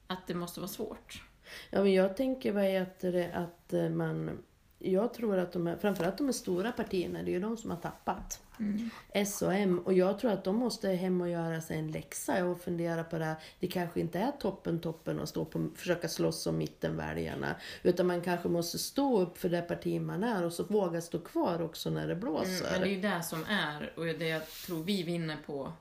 att 0.08 0.28
det 0.28 0.34
måste 0.34 0.60
vara 0.60 0.68
svårt. 0.68 1.24
Ja, 1.70 1.84
men 1.84 1.94
jag 1.94 2.18
tänker 2.18 2.52
vad 2.52 2.64
heter 2.64 3.12
det 3.12 3.34
att 3.34 3.74
eh, 3.74 3.90
man... 3.90 4.44
Jag 4.80 5.14
tror 5.14 5.38
att 5.38 5.52
de 5.52 5.68
här, 5.68 5.78
framförallt 5.78 6.18
de 6.18 6.26
här 6.26 6.34
stora 6.34 6.72
partierna, 6.72 7.24
det 7.24 7.32
är 7.32 7.34
ju 7.34 7.40
de 7.40 7.58
som 7.58 7.70
har 7.72 7.78
tappat. 7.78 8.42
S 9.10 9.42
och 9.42 9.54
M. 9.54 9.82
Och 9.86 9.94
jag 9.94 10.20
tror 10.20 10.32
att 10.32 10.44
de 10.44 10.56
måste 10.56 10.90
hem 10.90 11.22
och 11.22 11.30
göra 11.30 11.62
sig 11.62 11.80
en 11.80 11.92
läxa 11.92 12.46
och 12.46 12.62
fundera 12.62 13.04
på 13.04 13.18
det 13.18 13.26
här. 13.26 13.36
Det 13.60 13.68
kanske 13.68 14.00
inte 14.00 14.20
är 14.20 14.32
toppen, 14.32 14.80
toppen 14.80 15.20
att 15.20 15.30
stå 15.30 15.46
på, 15.46 15.70
försöka 15.76 16.08
slåss 16.08 16.48
om 16.48 16.58
mittenväljarna. 16.58 17.56
Utan 17.84 18.08
man 18.08 18.22
kanske 18.22 18.50
måste 18.50 18.78
stå 18.78 19.22
upp 19.22 19.38
för 19.38 19.50
det 19.50 19.62
parti 19.62 20.02
man 20.02 20.24
är 20.24 20.44
och 20.44 20.54
så 20.54 20.64
våga 20.64 21.02
stå 21.02 21.20
kvar 21.20 21.62
också 21.62 21.90
när 21.90 22.08
det 22.08 22.16
blåser. 22.16 22.68
Mm, 22.68 22.72
men 22.72 22.82
det 22.82 22.88
är 22.88 22.96
ju 22.96 23.02
det 23.02 23.24
som 23.24 23.44
är, 23.44 23.94
och 23.96 24.06
det 24.06 24.28
jag 24.28 24.50
tror 24.50 24.84
vi 24.84 25.04
vinner 25.04 25.38
på, 25.46 25.74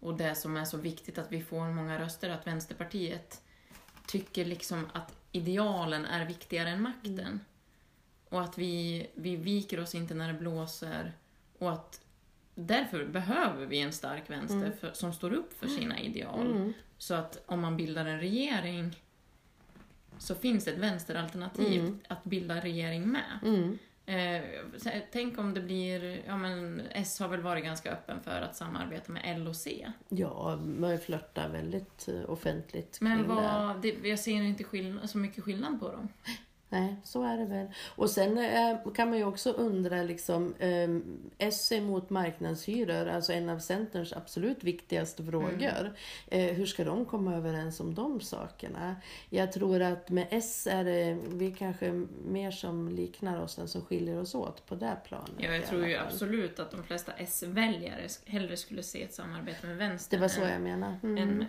och 0.00 0.14
det 0.14 0.34
som 0.34 0.56
är 0.56 0.64
så 0.64 0.76
viktigt 0.76 1.18
att 1.18 1.32
vi 1.32 1.42
får 1.42 1.72
många 1.72 2.00
röster, 2.00 2.30
att 2.30 2.46
Vänsterpartiet 2.46 3.42
tycker 4.06 4.44
liksom 4.44 4.86
att 4.92 5.14
idealen 5.32 6.04
är 6.04 6.26
viktigare 6.26 6.68
än 6.70 6.82
makten. 6.82 7.40
Och 8.28 8.42
att 8.42 8.58
vi, 8.58 9.06
vi 9.14 9.36
viker 9.36 9.80
oss 9.80 9.94
inte 9.94 10.14
när 10.14 10.32
det 10.32 10.38
blåser. 10.38 11.12
Och 11.58 11.72
att 11.72 12.00
därför 12.54 13.04
behöver 13.04 13.66
vi 13.66 13.80
en 13.80 13.92
stark 13.92 14.30
vänster 14.30 14.72
för, 14.80 14.92
som 14.92 15.12
står 15.12 15.32
upp 15.32 15.58
för 15.58 15.66
sina 15.68 16.00
ideal. 16.00 16.46
Mm. 16.50 16.72
Så 16.98 17.14
att 17.14 17.42
om 17.46 17.60
man 17.60 17.76
bildar 17.76 18.06
en 18.06 18.20
regering 18.20 18.96
så 20.18 20.34
finns 20.34 20.64
det 20.64 20.70
ett 20.70 20.78
vänsteralternativ 20.78 21.80
Mm. 21.80 22.00
att 22.08 22.24
bilda 22.24 22.60
regering 22.60 23.08
med. 23.08 23.38
Eh, 24.06 24.40
så- 24.78 24.90
tänk 25.12 25.38
om 25.38 25.54
det 25.54 25.60
blir, 25.60 26.22
ja 26.26 26.36
men 26.36 26.82
S 26.90 27.20
har 27.20 27.28
väl 27.28 27.40
varit 27.40 27.64
ganska 27.64 27.92
öppen 27.92 28.20
för 28.22 28.40
att 28.40 28.56
samarbeta 28.56 29.12
med 29.12 29.22
L 29.24 29.48
och 29.48 29.56
C. 29.56 29.92
Ja, 30.08 30.56
man 30.56 30.98
flörtar 30.98 31.48
väldigt 31.48 32.08
eh, 32.08 32.30
offentligt 32.30 33.00
Men 33.00 33.28
vad, 33.28 33.82
det, 33.82 34.08
jag 34.08 34.18
ser 34.18 34.32
inte 34.42 34.64
skill- 34.64 35.00
så 35.08 35.18
mycket 35.18 35.44
skillnad 35.44 35.80
på 35.80 35.92
dem. 35.92 36.08
Nej, 36.68 36.96
så 37.04 37.22
är 37.22 37.38
det 37.38 37.44
väl. 37.44 37.66
Och 37.96 38.10
sen 38.10 38.38
eh, 38.38 38.92
kan 38.94 39.08
man 39.08 39.18
ju 39.18 39.24
också 39.24 39.50
undra, 39.50 40.02
liksom, 40.02 40.54
eh, 40.58 40.88
S 41.38 41.72
mot 41.82 42.10
marknadshyror, 42.10 43.08
alltså 43.08 43.32
en 43.32 43.48
av 43.48 43.58
Centerns 43.58 44.12
absolut 44.12 44.64
viktigaste 44.64 45.24
frågor. 45.24 45.94
Eh, 46.26 46.54
hur 46.54 46.66
ska 46.66 46.84
de 46.84 47.04
komma 47.04 47.34
överens 47.34 47.80
om 47.80 47.94
de 47.94 48.20
sakerna? 48.20 48.96
Jag 49.30 49.52
tror 49.52 49.82
att 49.82 50.10
med 50.10 50.26
S 50.30 50.68
är 50.70 50.84
det 50.84 51.18
vi 51.28 51.52
kanske 51.52 52.06
mer 52.26 52.50
som 52.50 52.88
liknar 52.88 53.42
oss 53.42 53.58
än 53.58 53.68
som 53.68 53.84
skiljer 53.84 54.20
oss 54.20 54.34
åt 54.34 54.66
på 54.66 54.74
det 54.74 54.96
planet. 55.04 55.30
Ja, 55.38 55.54
jag 55.54 55.66
tror 55.66 55.86
ju 55.86 55.96
absolut 55.96 56.58
att 56.58 56.70
de 56.70 56.82
flesta 56.82 57.12
S-väljare 57.12 58.08
hellre 58.26 58.56
skulle 58.56 58.82
se 58.82 59.02
ett 59.02 59.14
samarbete 59.14 59.66
med 59.66 59.76
vänster 59.76 60.16
Det 60.16 60.20
var 60.20 60.28
så 60.28 60.42
än, 60.42 60.52
jag 60.52 60.60
menade. 60.60 60.96
Mm. 61.02 61.18
än 61.18 61.40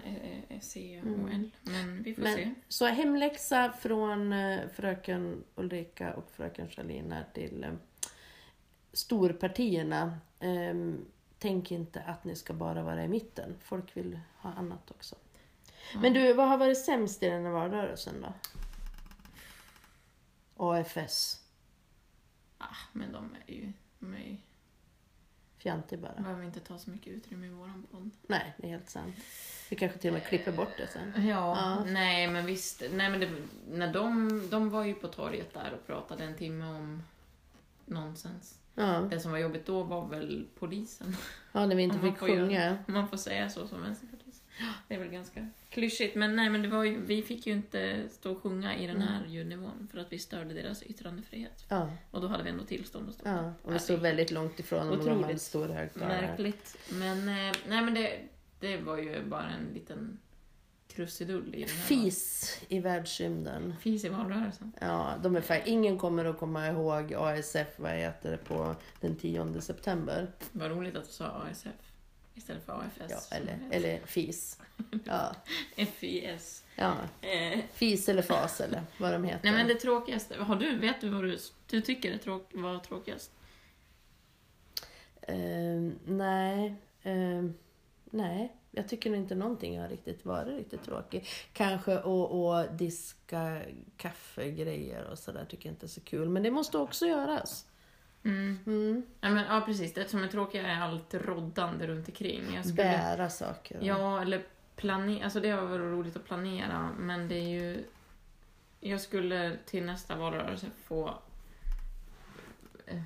eh, 0.49 0.59
C 0.61 1.01
och 1.03 1.33
L. 1.33 1.51
Men 1.61 2.03
vi 2.03 2.13
får 2.13 2.23
se. 2.23 2.45
Men, 2.45 2.55
så 2.67 2.85
hemläxa 2.85 3.73
från 3.79 4.33
eh, 4.33 4.59
fröken 5.07 5.43
Ulrika 5.55 6.13
och 6.13 6.31
fröken 6.31 6.69
Schalina 6.69 7.23
till 7.33 7.63
eh, 7.63 7.73
storpartierna. 8.93 10.19
Ehm, 10.39 11.05
tänk 11.39 11.71
inte 11.71 12.01
att 12.01 12.23
ni 12.23 12.35
ska 12.35 12.53
bara 12.53 12.83
vara 12.83 13.03
i 13.03 13.07
mitten. 13.07 13.55
Folk 13.61 13.97
vill 13.97 14.19
ha 14.37 14.53
annat 14.53 14.91
också. 14.91 15.15
Men 16.01 16.13
du, 16.13 16.33
vad 16.33 16.47
har 16.47 16.57
varit 16.57 16.85
sämst 16.85 17.23
i 17.23 17.29
den 17.29 17.45
här 17.45 17.51
valrörelsen 17.51 18.15
då? 18.21 18.33
AFS. 20.57 21.41
Ah, 22.57 22.75
men 22.93 23.11
de 23.11 23.35
är 23.47 23.53
ju, 23.53 23.73
de 23.99 24.13
är 24.13 24.19
ju, 24.19 24.37
Fjantig 25.57 25.99
bara. 25.99 26.13
behöver 26.13 26.43
inte 26.43 26.59
ta 26.59 26.77
så 26.77 26.89
mycket 26.89 27.07
utrymme 27.07 27.45
i 27.45 27.49
våran 27.49 27.87
podd. 27.91 28.09
Nej, 28.27 28.53
det 28.57 28.67
är 28.67 28.71
helt 28.71 28.89
sant. 28.89 29.15
Vi 29.69 29.75
kanske 29.75 29.97
till 29.99 30.09
och 30.09 30.13
med 30.13 30.23
klipper 30.25 30.51
bort 30.51 30.71
det 30.77 30.87
sen. 30.87 31.13
Ja, 31.27 31.57
Ja. 31.57 31.83
nej 31.85 32.27
men 32.27 32.45
visst. 32.45 32.83
Nej, 32.91 33.09
men 33.09 33.19
det, 33.19 33.29
när 33.71 33.93
de, 33.93 34.41
de 34.49 34.69
var 34.69 34.83
ju 34.83 34.93
på 34.93 35.07
torget 35.07 35.53
där 35.53 35.73
och 35.73 35.87
pratade 35.87 36.23
en 36.23 36.35
timme 36.37 36.65
om 36.65 37.03
nonsens. 37.85 38.59
Ja, 38.75 38.83
Det 39.09 39.19
som 39.19 39.31
var 39.31 39.37
jobbigt 39.37 39.65
då 39.65 39.83
var 39.83 40.07
väl 40.07 40.45
polisen. 40.59 41.15
ja 41.51 41.65
när 41.65 41.75
vi 41.75 41.83
inte 41.83 41.99
fick 41.99 42.21
göra- 42.21 42.27
sjunga. 42.27 42.77
Om 42.87 42.93
man 42.93 43.07
får 43.07 43.17
säga 43.17 43.49
så 43.49 43.67
som 43.67 43.81
vänsterpartist. 43.81 44.16
Det 44.87 44.95
är 44.95 44.99
väl 44.99 45.07
ganska 45.09 45.47
klyschigt. 45.69 46.15
Men 46.15 46.35
nej, 46.35 46.49
men 46.49 46.61
det 46.61 46.67
var 46.67 46.83
ju, 46.83 47.01
vi 47.01 47.21
fick 47.21 47.47
ju 47.47 47.53
inte 47.53 48.03
stå 48.09 48.31
och 48.31 48.41
sjunga 48.43 48.75
i 48.77 48.87
den 48.87 49.01
här 49.01 49.25
ljudnivån 49.27 49.87
för 49.91 49.99
att 49.99 50.11
vi 50.13 50.19
störde 50.19 50.53
deras 50.53 50.83
yttrandefrihet. 50.83 51.65
Ja, 51.69 51.91
Och 52.11 52.21
då 52.21 52.27
hade 52.27 52.43
vi 52.43 52.49
ändå 52.49 52.63
tillstånd 52.63 53.09
att 53.09 53.15
stå 53.15 53.29
ja. 53.29 53.53
Och 53.63 53.73
vi 53.75 53.79
stod 53.79 53.99
väldigt 53.99 54.31
långt 54.31 54.59
ifrån 54.59 54.89
om 54.89 55.05
de 55.05 55.23
hade 55.23 55.39
stor 55.39 55.67
högtalare. 55.69 56.21
Märkligt. 56.21 56.77
Men, 56.91 57.17
eh, 57.17 57.55
nej, 57.67 57.81
men 57.81 57.93
det, 57.93 58.19
det 58.59 58.77
var 58.77 58.97
ju 58.97 59.23
bara 59.25 59.49
en 59.49 59.73
liten 59.73 60.19
krusidull 60.87 61.55
i 61.55 61.59
den 61.59 61.69
här 61.69 61.83
Fis 61.85 62.57
i 62.69 62.79
världsrymden. 62.79 63.75
Fis 63.81 64.05
i 64.05 64.09
valrörelsen. 64.09 64.71
Ja, 64.81 65.13
de 65.23 65.35
är 65.35 65.41
fa- 65.41 65.61
ingen 65.65 65.97
kommer 65.97 66.25
att 66.25 66.37
komma 66.37 66.67
ihåg 66.67 67.13
ASF, 67.13 67.67
vad 67.77 67.91
heter 67.91 68.31
det, 68.31 68.37
på 68.37 68.75
den 69.01 69.15
10 69.15 69.61
september. 69.61 70.27
Vad 70.51 70.71
roligt 70.71 70.95
att 70.95 71.05
du 71.07 71.11
sa 71.11 71.25
ASF 71.25 71.67
istället 72.37 72.65
för 72.65 72.73
AFS. 72.73 73.29
Ja, 73.29 73.37
eller, 73.37 73.59
det 73.69 73.75
eller 73.75 73.99
FIS. 74.05 74.59
Ja, 75.05 75.35
FIS. 75.75 76.63
ja. 76.75 76.95
Eh, 77.21 77.59
FIS 77.73 78.09
eller 78.09 78.21
FAS 78.21 78.61
eller 78.61 78.83
vad 78.99 79.13
de 79.13 79.23
heter. 79.23 79.39
nej 79.43 79.53
men 79.53 79.67
det 79.67 79.75
tråkigaste, 79.75 80.35
har 80.35 80.55
du, 80.55 80.77
vet 80.77 81.01
du 81.01 81.09
vad 81.09 81.23
du, 81.23 81.37
du 81.69 81.81
tycker 81.81 82.11
är 82.11 82.17
tråk, 82.17 82.49
var 82.53 82.79
tråkigast? 82.79 83.31
Ehm, 85.21 85.99
nej, 86.05 86.75
ehm, 87.03 87.53
nej. 88.05 88.53
Jag 88.71 88.89
tycker 88.89 89.15
inte 89.15 89.35
någonting 89.35 89.79
har 89.79 89.87
riktigt 89.87 90.25
varit 90.25 90.57
riktigt 90.57 90.83
tråkigt. 90.83 91.27
Kanske 91.53 91.97
att 91.99 92.77
diska 92.77 93.61
kaffegrejer 93.97 95.03
och 95.03 95.19
sådär 95.19 95.45
tycker 95.49 95.69
jag 95.69 95.73
inte 95.73 95.85
är 95.85 95.87
så 95.87 96.01
kul. 96.01 96.29
Men 96.29 96.43
det 96.43 96.51
måste 96.51 96.77
också 96.77 97.05
göras. 97.05 97.65
Mm. 98.27 98.59
Mm. 98.65 99.03
Ja, 99.21 99.29
men, 99.29 99.45
ja 99.45 99.61
precis, 99.65 99.93
det 99.93 100.09
som 100.09 100.23
är 100.23 100.27
tråkiga 100.27 100.67
är 100.67 100.81
allt 100.81 101.13
roddande 101.13 101.87
runt 101.87 102.07
omkring. 102.07 102.53
Jag 102.55 102.63
skulle, 102.65 102.75
Bära 102.83 103.29
saker. 103.29 103.79
Ja, 103.81 104.21
eller 104.21 104.45
planera, 104.75 105.23
alltså 105.23 105.39
det 105.39 105.49
har 105.49 105.61
varit 105.61 105.79
roligt 105.81 106.15
att 106.15 106.25
planera, 106.25 106.89
men 106.97 107.27
det 107.27 107.35
är 107.35 107.49
ju... 107.49 107.83
Jag 108.79 109.01
skulle 109.01 109.57
till 109.65 109.83
nästa 109.85 110.15
valrörelse 110.15 110.67
få 110.83 111.17
eh, 112.85 113.01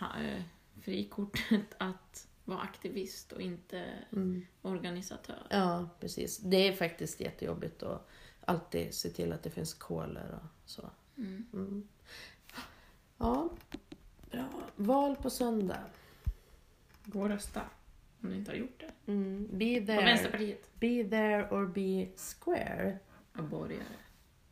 eh, 0.00 0.42
frikortet 0.80 1.74
att 1.78 2.26
vara 2.44 2.60
aktivist 2.60 3.32
och 3.32 3.40
inte 3.40 3.84
Mm. 4.12 4.46
organisatör. 4.62 5.46
Ja, 5.50 5.88
precis. 6.00 6.38
Det 6.38 6.68
är 6.68 6.72
faktiskt 6.72 7.20
jättejobbigt 7.20 7.82
att 7.82 8.08
alltid 8.44 8.94
se 8.94 9.10
till 9.10 9.32
att 9.32 9.42
det 9.42 9.50
finns 9.50 9.74
koler 9.74 10.38
och 10.42 10.48
så. 10.70 10.90
Mm. 11.16 11.46
Mm. 11.52 11.88
Ja, 13.18 13.50
bra. 14.30 14.44
Val 14.76 15.16
på 15.16 15.30
söndag. 15.30 15.80
Gå 17.04 17.20
och 17.20 17.28
rösta, 17.28 17.60
om 18.22 18.28
ni 18.30 18.36
inte 18.36 18.50
har 18.50 18.56
gjort 18.56 18.80
det. 19.06 19.12
Mm. 19.12 19.48
Be 19.52 19.80
På 19.80 19.86
there. 19.86 20.04
Vänsterpartiet. 20.04 20.70
Be 20.80 21.04
there 21.10 21.48
or 21.50 21.66
be 21.66 22.08
square. 22.16 22.98
Och 23.36 23.44
borgare. 23.44 23.82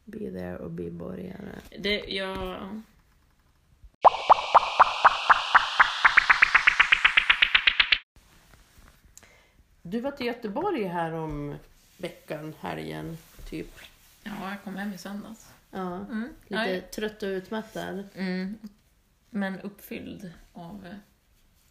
Be 0.05 0.19
there 0.19 0.59
or 0.59 0.69
be 0.69 0.91
borgare. 0.91 1.59
Det, 1.79 1.99
jag... 1.99 2.83
Du 9.83 10.01
var 10.01 10.11
till 10.11 10.27
Göteborg 10.27 10.85
här 10.85 11.13
om 11.13 11.55
veckan, 11.97 12.55
helgen, 12.61 13.19
typ. 13.51 13.79
Ja, 14.23 14.33
jag 14.51 14.63
kom 14.65 14.77
hem 14.77 14.93
i 14.93 14.99
söndags. 14.99 15.51
Ja, 15.71 15.97
Mm. 15.97 16.29
lite 16.43 16.55
Nej. 16.63 16.81
trött 16.95 17.23
och 17.23 17.27
utmattad. 17.27 18.09
Mm. 18.15 18.59
Men 19.31 19.61
uppfylld 19.61 20.33
av 20.53 20.95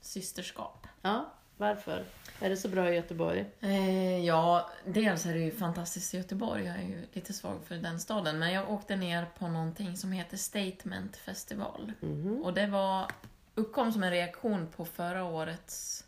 systerskap. 0.02 0.88
Ja, 1.02 1.34
varför? 1.58 2.06
Är 2.40 2.50
det 2.50 2.58
så 2.58 2.70
bra 2.70 2.92
i 2.92 2.96
Göteborg? 2.96 3.46
Eh, 3.60 4.26
ja, 4.26 4.70
dels 4.86 5.26
är 5.26 5.34
det 5.34 5.40
ju 5.40 5.52
fantastiskt 5.52 6.14
i 6.14 6.18
Göteborg. 6.18 6.66
Jag 6.66 6.76
är 6.76 6.88
ju 6.88 7.06
lite 7.14 7.34
svag 7.34 7.60
för 7.66 7.76
den 7.76 8.00
staden. 8.00 8.40
Men 8.40 8.54
jag 8.54 8.72
åkte 8.72 8.96
ner 8.96 9.26
på 9.40 9.48
någonting 9.48 9.98
som 9.98 10.12
heter 10.12 10.38
Statement 10.38 11.18
Festival. 11.18 11.94
Mhm. 12.00 12.42
Och 12.44 12.54
det 12.54 12.68
var, 12.68 13.12
uppkom 13.56 13.92
som 13.92 14.04
en 14.04 14.12
reaktion 14.12 14.68
på 14.68 14.86
förra 14.86 15.24
årets 15.24 16.04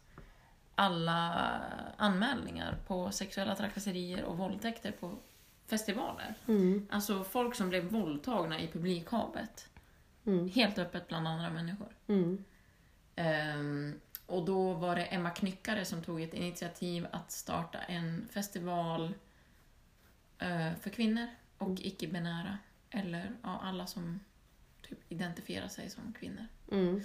alla 0.75 1.51
anmälningar 1.97 2.77
på 2.87 3.11
sexuella 3.11 3.55
trakasserier 3.55 4.23
och 4.23 4.37
våldtäkter 4.37 4.91
på 4.91 5.17
festivaler. 5.67 6.35
Mm. 6.47 6.87
Alltså 6.91 7.23
folk 7.23 7.55
som 7.55 7.69
blev 7.69 7.83
våldtagna 7.83 8.59
i 8.59 8.67
publikhavet. 8.67 9.68
Mm. 10.29 10.49
Helt 10.49 10.77
öppet 10.77 11.07
bland 11.07 11.27
andra 11.27 11.49
människor. 11.49 11.95
Mm. 12.07 12.43
Ehm, 13.15 13.99
och 14.25 14.45
då 14.45 14.73
var 14.73 14.95
det 14.95 15.03
Emma 15.03 15.29
Knyckare 15.29 15.85
som 15.85 16.03
tog 16.03 16.21
ett 16.21 16.33
initiativ 16.33 17.07
att 17.11 17.31
starta 17.31 17.79
en 17.79 18.27
festival 18.31 19.13
eh, 20.39 20.73
för 20.81 20.89
kvinnor 20.89 21.27
och 21.57 21.79
icke-binära. 21.79 22.57
Eller 22.89 23.31
ja, 23.43 23.59
alla 23.63 23.87
som 23.87 24.19
typ 24.81 24.99
identifierar 25.09 25.67
sig 25.67 25.89
som 25.89 26.13
kvinnor. 26.13 26.45
Mm. 26.71 27.01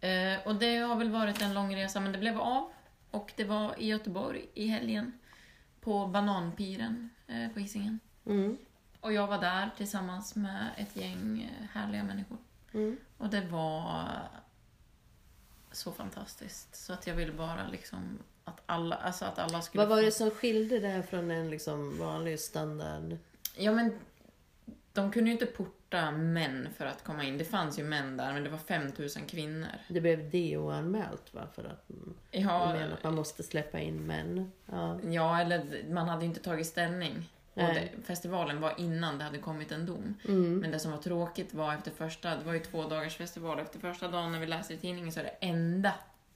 Eh, 0.00 0.46
och 0.46 0.54
det 0.54 0.76
har 0.76 0.96
väl 0.96 1.10
varit 1.10 1.42
en 1.42 1.54
lång 1.54 1.76
resa, 1.76 2.00
men 2.00 2.12
det 2.12 2.18
blev 2.18 2.38
av. 2.40 2.72
Och 3.10 3.32
det 3.36 3.44
var 3.44 3.80
i 3.80 3.86
Göteborg 3.86 4.46
i 4.54 4.66
helgen. 4.66 5.12
På 5.80 6.06
Bananpiren 6.06 7.10
eh, 7.26 7.48
på 7.48 7.60
Hisingen. 7.60 8.00
Mm. 8.26 8.58
Och 9.00 9.12
jag 9.12 9.26
var 9.26 9.38
där 9.38 9.70
tillsammans 9.76 10.36
med 10.36 10.70
ett 10.76 10.96
gäng 10.96 11.42
eh, 11.42 11.66
härliga 11.72 12.04
människor. 12.04 12.38
Mm. 12.72 12.96
Och 13.18 13.28
det 13.28 13.40
var 13.40 14.08
så 15.72 15.92
fantastiskt. 15.92 16.76
Så 16.76 16.92
att 16.92 17.06
jag 17.06 17.14
ville 17.14 17.32
bara 17.32 17.68
liksom 17.68 18.18
att 18.44 18.60
alla, 18.66 18.96
alltså 18.96 19.24
att 19.24 19.38
alla 19.38 19.62
skulle 19.62 19.86
Vad 19.86 19.96
var 19.96 20.02
det 20.02 20.10
som 20.10 20.30
skilde 20.30 20.78
det 20.78 20.88
här 20.88 21.02
från 21.02 21.30
en 21.30 21.50
liksom 21.50 21.98
vanlig 21.98 22.40
standard? 22.40 23.16
Ja 23.56 23.72
men 23.72 23.92
de 24.92 25.12
kunde 25.12 25.30
ju 25.30 25.32
inte 25.32 25.46
porta 25.46 26.10
män 26.10 26.68
för 26.76 26.86
att 26.86 27.04
komma 27.04 27.24
in. 27.24 27.38
Det 27.38 27.44
fanns 27.44 27.78
ju 27.78 27.84
män 27.84 28.16
där 28.16 28.32
men 28.32 28.44
det 28.44 28.50
var 28.50 28.58
5000 28.58 29.26
kvinnor. 29.26 29.68
Det 29.88 30.00
blev 30.00 30.30
DO-anmält 30.30 31.34
va? 31.34 31.46
För 31.54 31.64
att 31.64 31.84
Ja, 32.30 32.72
menar 32.72 32.92
att 32.92 33.04
man 33.04 33.14
måste 33.14 33.42
släppa 33.42 33.80
in 33.80 34.06
män. 34.06 34.52
Ja. 34.66 35.00
ja 35.02 35.40
eller 35.40 35.84
man 35.90 36.08
hade 36.08 36.22
ju 36.22 36.28
inte 36.28 36.40
tagit 36.40 36.66
ställning. 36.66 37.28
Och 37.54 37.62
det, 37.62 37.88
festivalen 38.04 38.60
var 38.60 38.74
innan 38.78 39.18
det 39.18 39.24
hade 39.24 39.38
kommit 39.38 39.72
en 39.72 39.86
dom. 39.86 40.14
Mm. 40.28 40.58
Men 40.58 40.70
det 40.70 40.78
som 40.78 40.90
var 40.90 40.98
tråkigt 40.98 41.54
var 41.54 41.74
efter 41.74 41.90
första, 41.90 42.36
det 42.36 42.44
var 42.44 42.52
ju 42.52 42.60
två 42.60 42.88
dagars 42.88 43.16
festival, 43.16 43.58
efter 43.58 43.78
första 43.78 44.08
dagen 44.08 44.32
när 44.32 44.40
vi 44.40 44.46
läste 44.46 44.74
i 44.74 44.76
tidningen 44.76 45.12
så 45.12 45.20
är 45.20 45.24
det 45.24 45.46
enda 45.46 45.94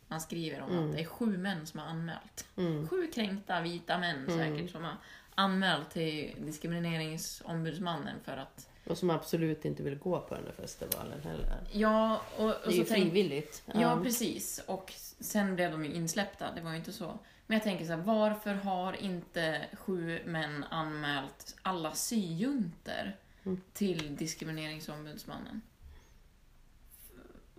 man 0.09 0.21
skriver 0.21 0.63
om 0.63 0.79
att 0.79 0.97
det 0.97 1.03
är 1.03 1.07
sju 1.07 1.39
män 1.39 1.67
som 1.67 1.81
har 1.81 1.87
anmält. 1.87 2.47
Mm. 2.57 2.89
Sju 2.89 3.07
kränkta 3.07 3.61
vita 3.61 3.99
män 3.99 4.27
säkert 4.29 4.71
som 4.71 4.85
har 4.85 4.97
anmält 5.35 5.91
till 5.91 6.35
diskrimineringsombudsmannen 6.39 8.17
för 8.25 8.37
att 8.37 8.69
Och 8.87 8.99
som 8.99 9.11
absolut 9.11 9.65
inte 9.65 9.83
vill 9.83 9.99
gå 9.99 10.21
på 10.21 10.35
den 10.35 10.45
där 10.45 10.53
festivalen 10.53 11.23
heller. 11.23 11.61
Ja, 11.73 12.23
och, 12.37 12.45
och 12.45 12.55
Det 12.65 12.69
är 12.69 12.71
så 12.71 12.77
ju 12.77 12.85
tänk, 12.85 13.05
frivilligt. 13.05 13.63
Ja, 13.75 14.01
precis. 14.03 14.61
Och 14.67 14.93
sen 15.21 15.55
blev 15.55 15.71
de 15.71 15.85
ju 15.85 15.93
insläppta, 15.93 16.53
det 16.55 16.61
var 16.61 16.71
ju 16.71 16.77
inte 16.77 16.93
så. 16.93 17.19
Men 17.47 17.55
jag 17.55 17.63
tänker 17.65 17.85
så 17.85 17.93
här, 17.93 18.01
varför 18.01 18.55
har 18.55 18.93
inte 18.93 19.67
sju 19.73 20.23
män 20.27 20.65
anmält 20.65 21.57
alla 21.63 21.93
syjuntor 21.95 23.13
Mm. 23.47 23.61
till 23.73 24.17
diskrimineringsombudsmannen? 24.17 25.63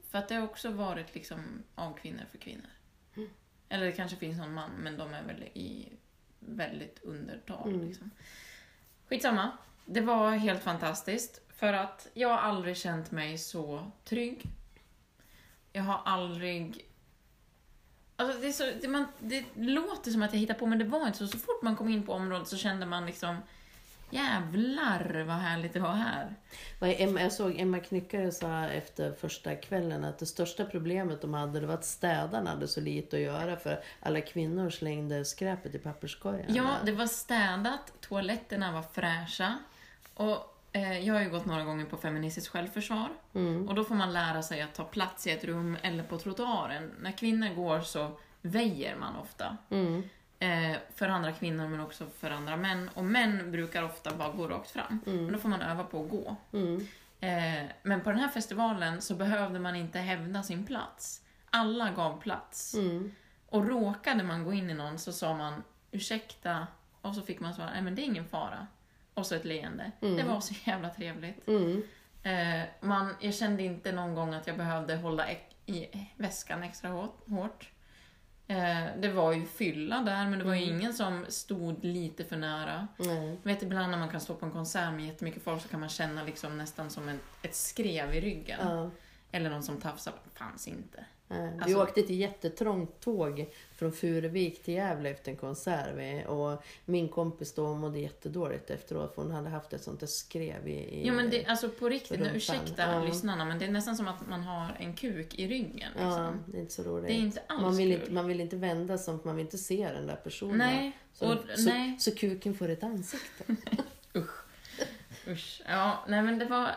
För 0.10 0.18
att 0.18 0.28
det 0.28 0.36
har 0.36 0.44
också 0.44 0.70
varit 0.72 1.16
liksom 1.16 1.64
av 1.76 1.94
kvinnor 1.98 2.26
för 2.32 2.38
kvinnor. 2.38 2.70
Mm. 3.16 3.30
Eller 3.70 3.86
det 3.86 3.92
kanske 3.92 4.18
finns 4.18 4.38
någon 4.38 4.54
man, 4.54 4.72
men 4.72 4.98
de 4.98 5.14
är 5.14 5.24
väl 5.24 5.44
i 5.44 5.90
väldigt 6.40 7.00
undertal. 7.04 7.70
Mm. 7.70 7.88
Liksom. 7.88 8.12
Skitsamma. 9.10 9.52
Det 9.86 10.02
var 10.02 10.32
helt 10.32 10.64
fantastiskt. 10.64 11.42
För 11.50 11.74
att 11.74 12.08
jag 12.14 12.30
har 12.30 12.38
aldrig 12.38 12.78
känt 12.78 13.12
mig 13.12 13.38
så 13.38 13.92
trygg. 14.04 14.44
Jag 15.74 15.84
har 15.84 16.02
aldrig... 16.06 16.86
Alltså 18.16 18.42
det, 18.42 18.54
så, 18.54 18.64
det, 18.82 18.88
man, 18.88 19.08
det 19.20 19.44
låter 19.56 20.12
som 20.12 20.24
att 20.24 20.34
jag 20.34 20.40
hittar 20.40 20.54
på, 20.54 20.66
men 20.66 20.80
det 20.80 20.86
var 20.86 21.08
inte 21.08 21.18
så. 21.18 21.28
Så 21.28 21.38
fort 21.38 21.62
man 21.62 21.76
kom 21.76 21.90
in 21.90 22.04
på 22.04 22.14
området 22.14 22.48
så 22.48 22.58
kände 22.58 22.86
man 22.86 23.06
liksom 23.06 23.38
Jävlar 24.10 25.24
vad 25.24 25.36
härligt 25.36 25.74
det 25.74 25.80
var 25.80 25.94
här. 25.94 26.36
Jag 27.20 27.32
såg 27.32 27.60
Emma 27.60 27.80
Knyckare 27.80 28.32
sa 28.32 28.66
efter 28.66 29.14
första 29.14 29.56
kvällen 29.56 30.04
att 30.04 30.20
det 30.20 30.26
största 30.26 30.66
problemet 30.66 31.22
de 31.22 31.34
hade 31.34 31.60
det 31.60 31.68
var 31.68 31.74
att 31.74 31.86
städarna 31.86 32.50
hade 32.50 32.68
så 32.68 32.82
lite 32.82 33.16
att 33.16 33.22
göra 33.22 33.58
för 33.58 33.84
alla 34.00 34.22
kvinnor 34.22 34.70
slängde 34.70 35.26
skräpet 35.26 35.76
i 35.76 35.80
papperskorgen. 35.80 36.56
Ja, 36.56 36.76
det 36.86 36.92
var 36.92 37.08
städat, 37.08 37.94
toaletterna 38.02 38.72
var 38.72 38.82
fräscha. 38.82 39.58
Och 40.14 40.55
jag 40.80 41.14
har 41.14 41.22
ju 41.22 41.30
gått 41.30 41.46
några 41.46 41.64
gånger 41.64 41.86
på 41.86 41.98
feministiskt 41.98 42.48
självförsvar. 42.48 43.10
Mm. 43.34 43.68
Och 43.68 43.76
då 43.76 43.84
får 43.84 43.96
man 43.96 44.14
lära 44.14 44.42
sig 44.42 44.62
att 44.62 44.74
ta 44.74 44.84
plats 44.84 45.28
i 45.28 45.32
ett 45.32 45.44
rum 45.44 45.78
eller 45.82 46.04
på 46.04 46.18
trottoaren. 46.18 46.92
När 47.00 47.12
kvinnor 47.12 47.56
går 47.56 47.80
så 47.80 48.12
väjer 48.42 48.96
man 48.96 49.16
ofta. 49.16 49.58
Mm. 49.70 50.04
Eh, 50.40 50.78
för 50.96 51.08
andra 51.08 51.32
kvinnor 51.32 51.68
men 51.68 51.80
också 51.80 52.06
för 52.20 52.32
andra 52.32 52.58
män. 52.58 52.90
Och 52.94 53.06
män 53.06 53.52
brukar 53.52 53.84
ofta 53.84 54.16
bara 54.16 54.30
gå 54.32 54.48
rakt 54.48 54.72
fram. 54.72 55.00
Men 55.06 55.32
då 55.32 55.40
får 55.40 55.50
man 55.50 55.62
öva 55.62 55.84
på 55.84 56.04
att 56.04 56.10
gå. 56.10 56.36
Mm. 56.54 56.88
Eh, 57.20 57.70
men 57.84 58.02
på 58.02 58.10
den 58.10 58.20
här 58.20 58.30
festivalen 58.30 59.02
så 59.02 59.16
behövde 59.16 59.60
man 59.60 59.76
inte 59.76 60.00
hävda 60.00 60.44
sin 60.44 60.66
plats. 60.66 61.22
Alla 61.50 61.92
gav 61.92 62.22
plats. 62.22 62.74
Mm. 62.74 63.12
Och 63.50 63.68
råkade 63.68 64.24
man 64.24 64.44
gå 64.44 64.54
in 64.54 64.70
i 64.70 64.74
någon 64.74 65.00
så 65.00 65.14
sa 65.14 65.34
man 65.34 65.64
ursäkta 65.92 66.68
och 67.02 67.16
så 67.16 67.22
fick 67.22 67.40
man 67.40 67.54
svara 67.54 67.72
nej 67.72 67.82
men 67.82 67.96
det 67.96 68.02
är 68.02 68.04
ingen 68.04 68.28
fara. 68.28 68.68
Och 69.16 69.26
så 69.26 69.36
ett 69.36 69.46
leende. 69.46 69.92
Det 70.00 70.24
var 70.24 70.40
så 70.40 70.54
jävla 70.64 70.90
trevligt. 70.90 71.48
Mm. 71.48 71.84
Eh, 72.24 72.68
man, 72.82 73.16
jag 73.20 73.34
kände 73.34 73.64
inte 73.64 73.92
någon 73.92 74.16
gång 74.16 74.34
att 74.34 74.48
jag 74.48 74.58
behövde 74.58 74.96
hålla 74.96 75.26
i 75.66 75.88
väskan 76.16 76.64
extra 76.64 76.90
hårt. 77.26 77.70
Eh, 78.48 78.86
det 78.98 79.12
var 79.12 79.34
ju 79.34 79.46
fylla 79.46 80.02
där, 80.02 80.30
men 80.30 80.40
det 80.40 80.46
var 80.46 80.54
ju 80.56 80.64
ingen 80.64 80.94
som 80.94 81.26
stod 81.30 81.84
lite 81.84 82.24
för 82.24 82.38
nära. 82.38 82.88
Jag 83.44 83.52
vet 83.52 83.64
ibland 83.64 83.92
när 83.92 83.98
man 83.98 84.10
kan 84.10 84.22
stå 84.22 84.36
på 84.36 84.46
en 84.46 84.52
konsert 84.52 84.94
med 84.94 85.06
jättemycket 85.06 85.44
folk 85.44 85.62
så 85.62 85.68
kan 85.68 85.80
man 85.80 85.90
känna 85.90 86.24
liksom 86.24 86.58
nästan 86.58 86.90
som 86.90 87.10
ett, 87.10 87.22
ett 87.42 87.56
skrev 87.56 88.14
i 88.14 88.22
ryggen. 88.22 88.60
Eller 89.32 89.50
någon 89.50 89.64
som 89.64 89.82
tafsar. 89.82 90.14
Fanns 90.34 90.68
inte. 90.68 91.06
Nej. 91.28 91.52
Vi 91.58 91.64
Alltså- 91.64 91.84
åkte 91.84 92.02
till 92.02 92.20
jättetrångt 92.20 93.00
tåg 93.00 93.46
från 93.76 93.92
Furuvik 93.92 94.64
till 94.64 94.74
Gävle 94.74 95.10
efter 95.10 95.32
en 95.32 95.38
konsert. 95.38 96.28
Och 96.28 96.64
min 96.86 97.10
kompis 97.10 97.54
då 97.54 97.76
mådde 97.76 98.00
jättedåligt 98.00 98.70
efteråt 98.70 99.16
för 99.16 99.22
hon 99.22 99.32
hade 99.32 99.50
haft 99.50 99.74
ett 99.74 99.84
sånt 99.84 100.00
där 100.00 100.08
skrev 100.08 100.68
i... 100.68 101.08
i 101.08 101.12
men 101.12 101.30
det, 101.30 101.46
alltså 101.46 101.70
på 101.70 101.90
riktigt, 101.90 102.18
rumpan. 102.20 102.36
ursäkta 102.36 102.82
Ja. 102.94 103.04
lyssnarna, 103.04 103.46
men 103.46 103.60
det 103.60 103.66
är 103.66 103.72
nästan 103.72 103.96
som 103.96 104.08
att 104.08 104.28
man 104.30 104.42
har 104.44 104.78
en 104.80 104.94
kuk 104.96 105.36
i 105.40 105.48
ryggen. 105.48 105.90
Ja, 106.00 106.06
Liksom. 106.06 106.44
det 106.48 106.58
är 106.58 106.62
inte 106.62 106.74
så 106.74 106.84
roligt. 106.84 107.08
Det 107.08 107.14
är 107.14 107.18
inte 107.20 107.42
alls 107.48 107.62
man, 107.62 107.78
vill 107.78 107.92
kul. 107.92 108.02
inte, 108.02 108.12
man 108.14 108.28
vill 108.28 108.42
inte 108.42 108.56
vända 108.56 108.98
sig, 108.98 109.18
för 109.20 109.26
man 109.28 109.36
vill 109.36 109.46
inte 109.46 109.58
se 109.58 109.90
den 109.94 110.08
där 110.08 110.16
personen. 110.16 110.58
Nej, 110.58 110.98
så, 111.14 111.34
och, 111.34 111.38
så, 111.58 111.70
nej. 111.70 111.96
så 112.00 112.12
kuken 112.16 112.54
får 112.56 112.70
ett 112.70 112.84
ansikte. 112.84 113.44
Usch. 115.28 115.62
Ja, 115.68 116.04
nej 116.08 116.22
men 116.22 116.40
det 116.40 116.46
var... 116.46 116.72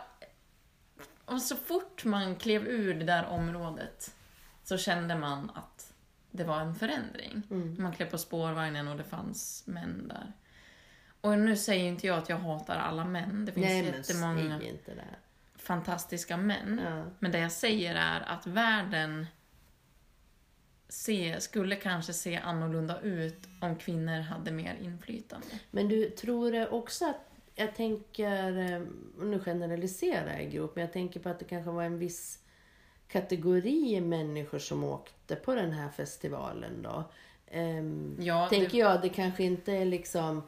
Och 1.25 1.43
så 1.43 1.57
fort 1.57 2.05
man 2.05 2.37
klev 2.37 2.67
ur 2.67 2.95
det 2.95 3.05
där 3.05 3.27
området 3.27 4.15
så 4.69 4.79
kände 4.79 5.17
man 5.17 5.51
att 5.55 5.93
det 6.31 6.45
var 6.45 6.61
en 6.61 6.75
förändring. 6.75 7.43
Mm. 7.51 7.77
Man 7.79 7.93
klev 7.93 8.11
på 8.11 8.19
spårvagnen 8.19 8.89
och 8.89 8.97
det 8.97 9.05
fanns 9.05 9.67
män 9.67 10.09
där. 10.09 10.33
Och 11.21 11.39
nu 11.39 11.57
säger 11.57 11.85
inte 11.85 12.07
jag 12.07 12.19
att 12.19 12.29
jag 12.29 12.39
hatar 12.39 12.77
alla 12.77 13.05
män. 13.05 13.45
Det 13.45 13.53
finns 13.53 13.67
Nej, 13.67 13.85
jättemånga 13.85 14.61
fantastiska 15.55 16.37
män. 16.37 16.81
Ja. 16.85 17.05
Men 17.19 17.33
det 17.33 17.39
jag 17.39 17.53
säger 17.53 17.95
är 17.95 18.21
att 18.21 18.47
världen 18.47 19.27
se, 20.89 21.41
skulle 21.41 21.77
kanske 21.77 22.13
se 22.13 22.37
annorlunda 22.37 23.01
ut 23.01 23.49
om 23.61 23.77
kvinnor 23.77 24.21
hade 24.21 24.51
mer 24.51 24.77
inflytande. 24.81 25.47
Men 25.71 25.89
du, 25.89 26.11
tror 26.11 26.73
också 26.75 27.05
att, 27.05 27.31
jag 27.55 27.75
tänker, 27.75 28.59
eh, 28.59 28.83
nu 29.21 29.41
generaliserar 29.41 30.39
jag 30.39 30.51
grovt, 30.51 30.75
men 30.75 30.83
jag 30.83 30.93
tänker 30.93 31.21
på 31.21 31.29
att 31.29 31.39
det 31.39 31.45
kanske 31.45 31.71
var 31.71 31.83
en 31.83 31.99
viss 31.99 32.39
kategori 33.09 34.01
människor 34.01 34.59
som 34.59 34.85
åkte 34.85 35.37
på 35.37 35.55
den 35.55 35.73
här 35.73 35.89
festivalen 35.89 36.83
då. 36.83 37.05
Ehm, 37.51 38.17
Ja, 38.21 38.47
tänker 38.49 38.71
det, 38.73 38.79
jag, 38.79 39.03
det 39.03 39.09
kanske 39.09 39.45
inte 39.45 39.73
är 39.73 39.85
liksom 39.85 40.43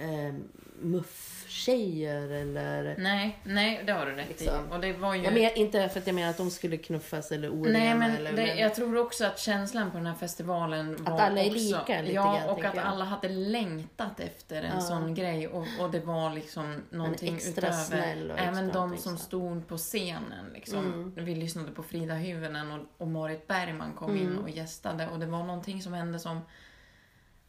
um, 0.00 0.48
muff-tjejer 0.82 2.30
eller... 2.30 2.94
nej, 2.98 3.38
nej, 3.44 3.82
det 3.86 3.92
har 3.92 4.06
du 4.06 4.12
rätt 4.12 4.28
Liksom. 4.28 4.66
i. 4.70 4.74
Och 4.74 4.80
det 4.80 4.92
var 4.92 5.14
ju... 5.14 5.22
Jag 5.22 5.34
menar, 5.34 5.58
inte 5.58 5.88
för 5.88 6.00
att 6.00 6.06
jag 6.06 6.14
menar 6.14 6.30
att 6.30 6.36
de 6.36 6.50
skulle 6.50 6.76
knuffas 6.76 7.32
eller 7.32 7.50
orena 7.50 7.78
Nej, 7.78 7.94
men, 7.94 8.16
eller... 8.16 8.32
det, 8.32 8.54
jag 8.54 8.74
tror 8.74 8.96
också 8.98 9.24
att 9.26 9.38
känslan 9.38 9.90
på 9.90 9.96
den 9.96 10.06
här 10.06 10.14
festivalen 10.14 10.96
var 11.04 11.20
alla 11.20 11.40
är 11.40 11.46
också, 11.46 11.58
lika 11.58 12.00
lite 12.02 12.14
Ja, 12.14 12.34
grann, 12.36 12.48
och 12.48 12.64
att 12.64 12.74
jag. 12.76 12.84
alla 12.84 13.04
hade 13.04 13.28
längtat 13.28 14.20
efter 14.20 14.62
en 14.62 14.70
Ja. 14.74 14.80
sån 14.80 15.14
grej 15.14 15.48
och, 15.48 15.66
och 15.80 15.90
det 15.90 16.00
var 16.00 16.30
liksom 16.34 16.82
någonting 16.90 17.34
extra 17.36 17.68
utöver. 17.68 17.82
snäll 17.84 18.30
och 18.30 18.36
extra 18.38 18.50
Även 18.50 18.66
de 18.68 18.72
någonting 18.74 19.00
som 19.02 19.18
stod 19.18 19.68
på 19.68 19.76
scenen. 19.76 20.46
Liksom. 20.54 20.78
Mm. 20.86 21.12
Vi 21.24 21.34
lyssnade 21.34 21.70
på 21.70 21.82
Frida 21.82 22.14
Hyvönen 22.14 22.72
och, 22.72 22.86
och 22.98 23.08
Marit 23.08 23.46
Bergman 23.46 23.92
kom 23.92 24.10
Mm. 24.10 24.22
in 24.22 24.38
och 24.38 24.50
gästade 24.50 25.08
och 25.08 25.18
det 25.18 25.26
var 25.26 25.44
någonting 25.44 25.82
som 25.82 25.92
hände 25.92 26.18
som 26.18 26.40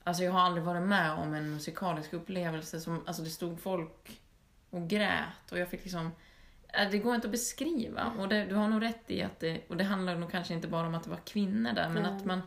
Alltså 0.04 0.24
jag 0.24 0.32
har 0.32 0.40
aldrig 0.40 0.64
varit 0.64 0.82
med 0.82 1.12
om 1.12 1.34
en 1.34 1.52
musikalisk 1.52 2.14
upplevelse 2.14 2.80
som, 2.80 3.04
alltså 3.08 3.22
det 3.22 3.30
stod 3.30 3.60
folk 3.60 4.22
och 4.70 4.90
grät 4.90 5.52
och 5.52 5.60
jag 5.60 5.70
fick 5.70 5.84
liksom 5.84 6.12
äh, 6.68 6.90
det 6.92 6.98
går 6.98 7.16
inte 7.16 7.28
att 7.28 7.32
beskriva 7.32 8.14
och 8.20 8.30
det, 8.30 8.46
du 8.46 8.56
har 8.56 8.68
nog 8.68 8.82
rätt 8.82 9.12
i 9.12 9.24
att 9.24 9.40
det, 9.40 9.62
och 9.70 9.78
det 9.78 9.84
handlar 9.84 10.16
nog 10.16 10.32
kanske 10.32 10.54
inte 10.54 10.68
bara 10.68 10.88
om 10.88 10.96
att 10.96 11.04
det 11.04 11.10
var 11.10 11.22
kvinnor 11.26 11.74
där 11.74 11.90
men 11.90 12.04
Nej. 12.04 12.12
att 12.12 12.26
man 12.26 12.42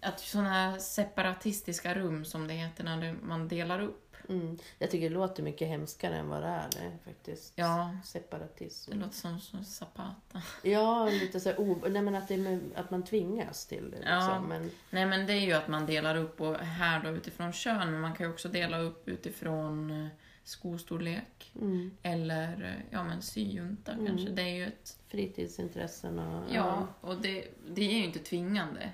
att 0.00 0.20
sådana 0.20 0.50
här 0.50 0.78
separatistiska 0.78 1.94
rum 1.94 2.24
som 2.24 2.48
det 2.48 2.54
heter 2.54 2.84
när 2.84 3.16
man 3.22 3.48
delar 3.48 3.80
upp. 3.80 4.07
Mm. 4.28 4.58
Jag 4.78 4.90
tycker 4.90 5.08
det 5.08 5.14
låter 5.14 5.42
mycket 5.42 5.68
hemskare 5.68 6.16
än 6.16 6.28
vad 6.28 6.42
det 6.42 6.48
är 6.48 6.68
det, 6.72 6.98
faktiskt. 7.04 7.52
Ja. 7.56 7.96
Separatism. 8.04 8.90
Det 8.90 8.96
låter 8.96 9.14
som, 9.14 9.40
som 9.40 9.64
Zapata. 9.64 10.42
Ja, 10.62 11.04
lite 11.04 11.40
så 11.40 11.48
här. 11.48 11.88
Nej, 11.88 12.02
men 12.02 12.14
att, 12.14 12.28
det 12.28 12.34
är 12.34 12.38
med, 12.38 12.60
att 12.74 12.90
man 12.90 13.04
tvingas 13.04 13.66
till 13.66 13.90
det. 13.90 13.96
Liksom. 13.96 14.12
Ja. 14.12 14.40
Men, 14.40 14.70
Nej 14.90 15.06
men 15.06 15.26
det 15.26 15.32
är 15.32 15.40
ju 15.46 15.52
att 15.52 15.68
man 15.68 15.86
delar 15.86 16.16
upp 16.16 16.40
och 16.40 16.56
här 16.56 17.02
då 17.02 17.10
utifrån 17.10 17.52
kön 17.52 17.90
men 17.90 18.00
man 18.00 18.14
kan 18.14 18.26
ju 18.26 18.32
också 18.32 18.48
dela 18.48 18.78
upp 18.78 19.08
utifrån 19.08 19.90
eh, 19.90 20.08
skostorlek 20.44 21.52
mm, 21.60 21.90
eller 22.02 22.64
eh, 22.64 22.84
ja 22.90 23.04
men 23.04 23.22
syjunta 23.22 23.92
Mm. 23.92 24.06
kanske. 24.06 24.30
Det 24.30 24.42
är 24.42 24.54
ju 24.54 24.66
ett 24.66 24.96
fritidsintressen 25.08 26.18
och... 26.18 26.44
Ja, 26.54 26.86
och 27.00 27.16
det, 27.20 27.48
det 27.68 27.82
är 27.82 27.98
ju 27.98 28.04
inte 28.04 28.18
tvingande. 28.18 28.90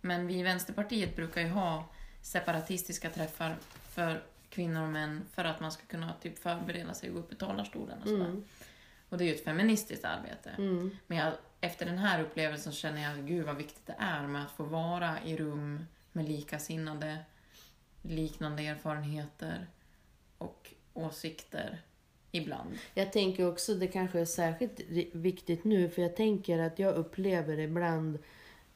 Men 0.00 0.26
vi 0.26 0.34
i 0.34 0.42
Vänsterpartiet 0.42 1.16
brukar 1.16 1.40
ju 1.40 1.48
ha 1.48 1.84
separatistiska 2.22 3.10
träffar 3.10 3.56
för 3.90 4.22
kvinnor 4.58 4.82
och 4.82 4.88
män 4.88 5.24
för 5.32 5.44
att 5.44 5.60
man 5.60 5.72
ska 5.72 5.86
kunna 5.86 6.12
typ 6.12 6.38
förbereda 6.38 6.94
sig 6.94 7.08
och 7.08 7.14
gå 7.14 7.20
upp 7.20 7.32
i 7.32 7.36
talarstolen 7.36 8.02
och 8.02 8.08
sådär. 8.08 8.24
Mm, 8.24 8.44
Och 9.08 9.18
det 9.18 9.24
är 9.24 9.26
ju 9.26 9.34
ett 9.34 9.44
feministiskt 9.44 10.04
arbete. 10.04 10.50
mm, 10.58 10.96
Men 11.06 11.18
jag, 11.18 11.32
efter 11.60 11.86
den 11.86 11.98
här 11.98 12.22
upplevelsen 12.22 12.72
känner 12.72 13.02
jag, 13.02 13.26
gud 13.26 13.46
vad 13.46 13.56
viktigt 13.56 13.86
det 13.86 13.94
är 13.98 14.26
med 14.26 14.44
att 14.44 14.50
få 14.50 14.64
vara 14.64 15.22
i 15.24 15.36
rum 15.36 15.84
med 16.12 16.28
likasinnade, 16.28 17.18
liknande 18.02 18.62
erfarenheter 18.62 19.66
och 20.38 20.74
åsikter 20.94 21.78
ibland. 22.32 22.78
Jag 22.94 23.12
tänker 23.12 23.48
också, 23.48 23.74
det 23.74 23.86
kanske 23.86 24.20
är 24.20 24.24
särskilt 24.24 24.80
viktigt 25.12 25.64
nu, 25.64 25.88
för 25.90 26.02
jag 26.02 26.16
tänker 26.16 26.58
att 26.58 26.78
jag 26.78 26.94
upplever 26.94 27.58
ibland 27.58 28.18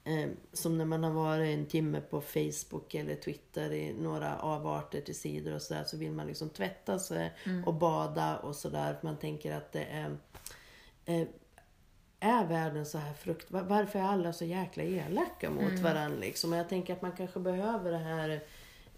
Eh, 0.05 0.29
som 0.53 0.79
när 0.79 0.85
man 0.85 1.05
har 1.05 1.11
varit 1.11 1.59
en 1.59 1.67
timme 1.67 2.01
på 2.01 2.21
Facebook 2.21 2.95
eller 2.95 3.15
Twitter 3.17 3.73
i 3.73 3.93
några 3.95 4.37
avarter 4.39 5.01
till 5.01 5.15
sidor 5.21 5.55
och 5.55 5.63
sådär 5.63 5.85
så 5.85 5.97
vill 5.97 6.13
man 6.13 6.27
liksom 6.27 6.49
tvätta 6.51 6.99
sig 6.99 7.33
och 7.67 7.75
bada 7.75 8.37
och 8.39 8.57
sådär. 8.57 8.99
Man 9.03 9.17
tänker 9.17 9.57
att 9.57 9.73
det 9.73 9.85
är... 9.85 10.17
Eh, 11.05 11.27
är 12.21 12.45
världen 12.47 12.87
så 12.87 12.99
här 12.99 13.13
frukt... 13.15 13.51
var- 13.51 13.63
Varför 13.63 13.99
är 13.99 14.03
alla 14.03 14.33
så 14.33 14.45
jäkla 14.45 14.83
elaka 14.83 15.51
mot 15.51 15.79
varandra 15.79 16.19
liksom? 16.21 16.53
Och 16.53 16.59
jag 16.59 16.69
tänker 16.69 16.93
att 16.93 17.03
man 17.03 17.13
kanske 17.13 17.41
behöver 17.41 17.93
det 17.93 17.99
här... 17.99 18.43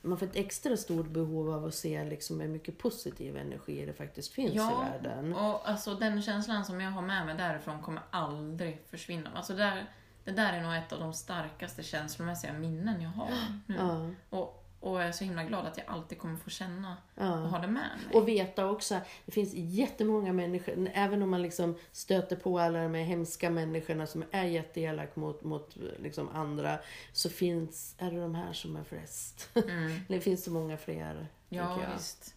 Man 0.03 0.19
får 0.19 0.27
ett 0.27 0.37
extra 0.37 0.77
stort 0.77 1.07
behov 1.09 1.51
av 1.51 1.65
att 1.65 1.75
se 1.75 2.05
liksom 2.05 2.41
hur 2.41 2.49
mycket 2.49 2.79
positiv 2.79 3.37
energi 3.37 3.87
det 3.87 3.93
faktiskt 3.93 4.33
finns 4.33 4.55
i 4.55 4.59
världen. 4.59 5.35
och 5.35 5.69
alltså 5.69 5.95
den 5.95 6.23
känslan 6.23 6.65
som 6.65 6.81
jag 6.81 6.91
har 6.91 7.03
med 7.03 7.27
mig 7.27 7.37
därifrån 7.37 7.83
kommer 7.83 8.03
aldrig 8.11 8.83
försvinna. 8.91 9.31
Alltså 9.35 9.55
där, 9.55 9.87
det 10.25 10.33
där 10.33 10.53
är 10.53 10.63
nog 10.63 10.75
ett 10.75 10.93
av 10.93 11.01
de 11.01 11.13
starkaste 11.15 11.83
känslomässiga 11.83 12.53
minnen 12.53 13.01
jag 13.03 13.11
har 13.11 13.31
nu. 13.67 13.75
Ja, 13.79 14.11
Och, 14.39 14.61
och 14.81 15.01
jag 15.01 15.09
är 15.09 15.13
så 15.13 15.25
himla 15.25 15.45
glad 15.45 15.67
att 15.67 15.79
jag 15.79 15.87
alltid 15.89 16.19
kommer 16.19 16.37
få 16.37 16.51
känna 16.51 16.97
ja. 17.15 17.33
och 17.41 17.49
ha 17.49 17.59
det 17.59 17.67
med 17.67 17.91
mig. 18.07 18.17
Och 18.21 18.29
veta 18.29 18.67
också, 18.67 19.01
det 19.27 19.33
finns 19.33 19.51
jättemånga 19.55 20.33
människor, 20.33 20.91
även 20.95 21.23
om 21.23 21.31
man 21.31 21.43
liksom 21.43 21.79
stöter 21.93 22.37
på 22.37 22.59
alla 22.61 22.83
de 22.83 22.95
här 22.95 23.03
hemska 23.05 23.51
människorna 23.51 24.07
som 24.07 24.25
är 24.31 24.45
jätteelak 24.45 25.17
mot, 25.17 25.45
mot 25.45 25.77
liksom 25.99 26.29
andra, 26.29 26.79
så 27.13 27.31
finns, 27.31 27.95
är 27.99 28.11
det 28.11 28.21
de 28.21 28.35
här 28.35 28.53
som 28.53 28.77
är 28.77 28.85
flest. 28.85 29.51
Mm. 29.55 30.01
det 30.09 30.21
finns 30.21 30.45
så 30.45 30.51
många 30.51 30.77
fler, 30.77 31.27
Ja, 31.49 31.81
jag. 31.83 31.93
visst. 31.95 32.35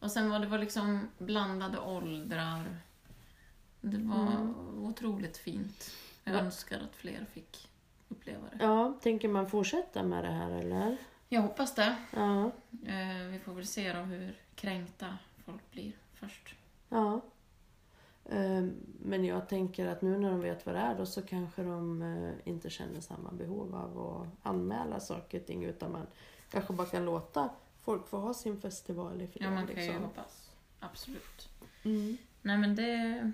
Och 0.00 0.10
sen 0.10 0.30
var 0.30 0.38
det 0.38 0.46
var 0.46 0.58
liksom 0.58 1.08
blandade 1.18 1.78
åldrar. 1.78 2.80
Det 3.80 3.98
var 3.98 4.26
Mm. 4.26 4.54
otroligt 4.84 5.36
fint. 5.36 5.90
Jag 6.24 6.34
önskar 6.34 6.80
att 6.80 6.96
fler 6.96 7.26
fick 7.32 7.70
uppleva 8.08 8.48
det. 8.52 8.64
Ja, 8.64 8.98
tänker 9.02 9.28
man 9.28 9.50
fortsätta 9.50 10.02
med 10.02 10.24
det 10.24 10.30
här 10.30 10.50
eller? 10.50 10.96
Jag 11.28 11.40
hoppas 11.42 11.74
det. 11.74 11.96
Ja, 12.12 12.50
Eh, 12.86 13.26
vi 13.30 13.38
får 13.44 13.52
väl 13.54 13.66
se 13.66 13.92
då 13.92 14.00
hur 14.00 14.36
kränkta 14.54 15.18
folk 15.44 15.70
blir 15.70 15.92
först. 16.14 16.54
ja. 16.88 17.20
Ehm, 18.30 18.72
Men 19.02 19.24
jag 19.24 19.48
tänker 19.48 19.86
att 19.86 20.02
nu 20.02 20.18
när 20.18 20.30
de 20.30 20.40
vet 20.40 20.66
vad 20.66 20.74
det 20.74 20.80
är 20.80 20.94
då 20.94 21.06
så 21.06 21.22
kanske 21.22 21.62
de 21.62 22.02
eh, 22.02 22.48
inte 22.48 22.70
känner 22.70 23.00
samma 23.00 23.32
behov 23.32 23.74
av 23.74 23.98
att 24.22 24.46
anmäla 24.46 25.00
saker 25.00 25.40
och 25.40 25.46
ting 25.46 25.64
utan 25.64 25.92
man 25.92 26.06
kanske 26.50 26.72
bara 26.72 26.86
kan 26.86 27.04
låta 27.04 27.50
folk 27.80 28.08
få 28.08 28.18
ha 28.18 28.34
sin 28.34 28.60
festival 28.60 29.22
i 29.22 29.26
fred. 29.26 29.46
Ja, 29.46 29.50
man 29.50 29.66
kan 29.66 29.76
ju 29.76 29.82
liksom. 29.82 30.02
hoppas. 30.04 30.50
Absolut. 30.80 31.48
Mm. 31.84 32.16
Nej, 32.42 32.58
men 32.58 32.74
det, 32.76 33.32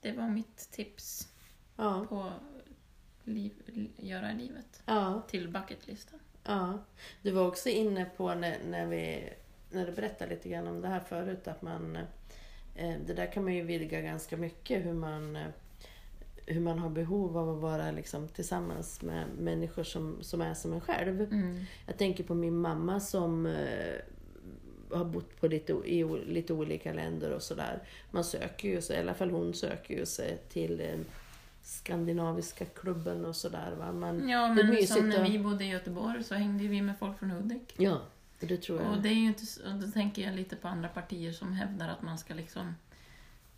det 0.00 0.12
var 0.12 0.28
mitt 0.28 0.56
tips 0.70 1.28
Ja, 1.78 2.06
på 2.08 2.30
liv, 3.24 3.52
göra 3.96 4.32
i 4.32 4.34
livet. 4.34 4.82
ja, 4.86 5.22
Till 5.28 5.48
bucketlistan. 5.48 6.18
ja. 6.44 6.78
Du 7.22 7.30
var 7.30 7.46
också 7.46 7.68
inne 7.68 8.04
på 8.04 8.34
när, 8.34 8.56
när, 8.70 8.86
vi, 8.86 9.32
när 9.70 9.86
du 9.86 9.92
berättade 9.92 10.30
lite 10.34 10.48
grann 10.48 10.66
om 10.66 10.80
det 10.80 10.88
här 10.88 11.00
förut 11.00 11.48
att 11.48 11.62
man 11.62 11.96
eh, 12.74 12.94
det 13.06 13.14
där 13.14 13.32
kan 13.32 13.44
man 13.44 13.54
ju 13.54 13.62
vidga 13.62 14.00
ganska 14.00 14.36
mycket 14.36 14.86
hur 14.86 14.92
man 14.94 15.38
hur 16.46 16.60
man 16.60 16.78
har 16.78 16.90
behov 16.90 17.38
av 17.38 17.50
att 17.50 17.62
vara 17.62 17.90
liksom, 17.90 18.28
tillsammans 18.28 19.02
med 19.02 19.24
människor 19.38 19.82
som, 19.82 20.22
som 20.22 20.40
är 20.40 20.54
som 20.54 20.72
en 20.72 20.80
själv. 20.80 21.20
Mm. 21.20 21.64
Jag 21.86 21.98
tänker 21.98 22.24
på 22.24 22.34
min 22.34 22.56
mamma 22.56 23.00
som 23.00 23.46
eh, 23.46 23.94
har 24.90 25.04
bott 25.04 25.40
på 25.40 25.48
lite, 25.48 25.72
i 25.72 26.04
lite 26.26 26.52
olika 26.52 26.92
länder 26.92 27.30
och 27.30 27.42
sådär. 27.42 27.82
Man 28.10 28.24
söker 28.24 28.68
ju 28.68 28.82
sig, 28.82 28.96
i 28.96 29.00
alla 29.00 29.14
fall 29.14 29.30
hon 29.30 29.54
söker 29.54 29.94
ju 29.94 30.06
sig 30.06 30.38
till 30.48 30.80
eh, 30.80 30.98
skandinaviska 31.68 32.64
klubben 32.64 33.24
och 33.24 33.36
sådär. 33.36 33.72
Va? 33.72 33.86
Ja, 33.86 34.48
det 34.48 34.62
är 34.62 34.64
men 34.64 34.86
som 34.86 35.08
när 35.08 35.30
vi 35.30 35.38
bodde 35.38 35.64
i 35.64 35.68
Göteborg 35.68 36.24
så 36.24 36.34
hängde 36.34 36.68
vi 36.68 36.82
med 36.82 36.98
folk 36.98 37.18
från 37.18 37.30
Hudik. 37.30 37.74
Ja, 37.78 38.00
det 38.40 38.56
tror 38.56 38.82
jag. 38.82 38.90
Och 38.90 39.02
det 39.02 39.08
är 39.08 39.14
ju 39.14 39.26
inte, 39.26 39.44
och 39.66 39.74
då 39.74 39.90
tänker 39.90 40.22
jag 40.22 40.34
lite 40.34 40.56
på 40.56 40.68
andra 40.68 40.88
partier 40.88 41.32
som 41.32 41.52
hävdar 41.52 41.88
att 41.88 42.02
man 42.02 42.18
ska 42.18 42.34
liksom 42.34 42.74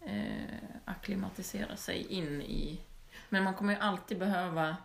eh, 0.01 0.55
akklimatisera 0.85 1.77
sig 1.77 2.07
in 2.07 2.43
i... 2.43 2.81
Men 3.29 3.45
man 3.45 3.55
kommer 3.55 3.73
ju 3.73 3.79
alltid 3.79 4.19
behöva 4.19 4.77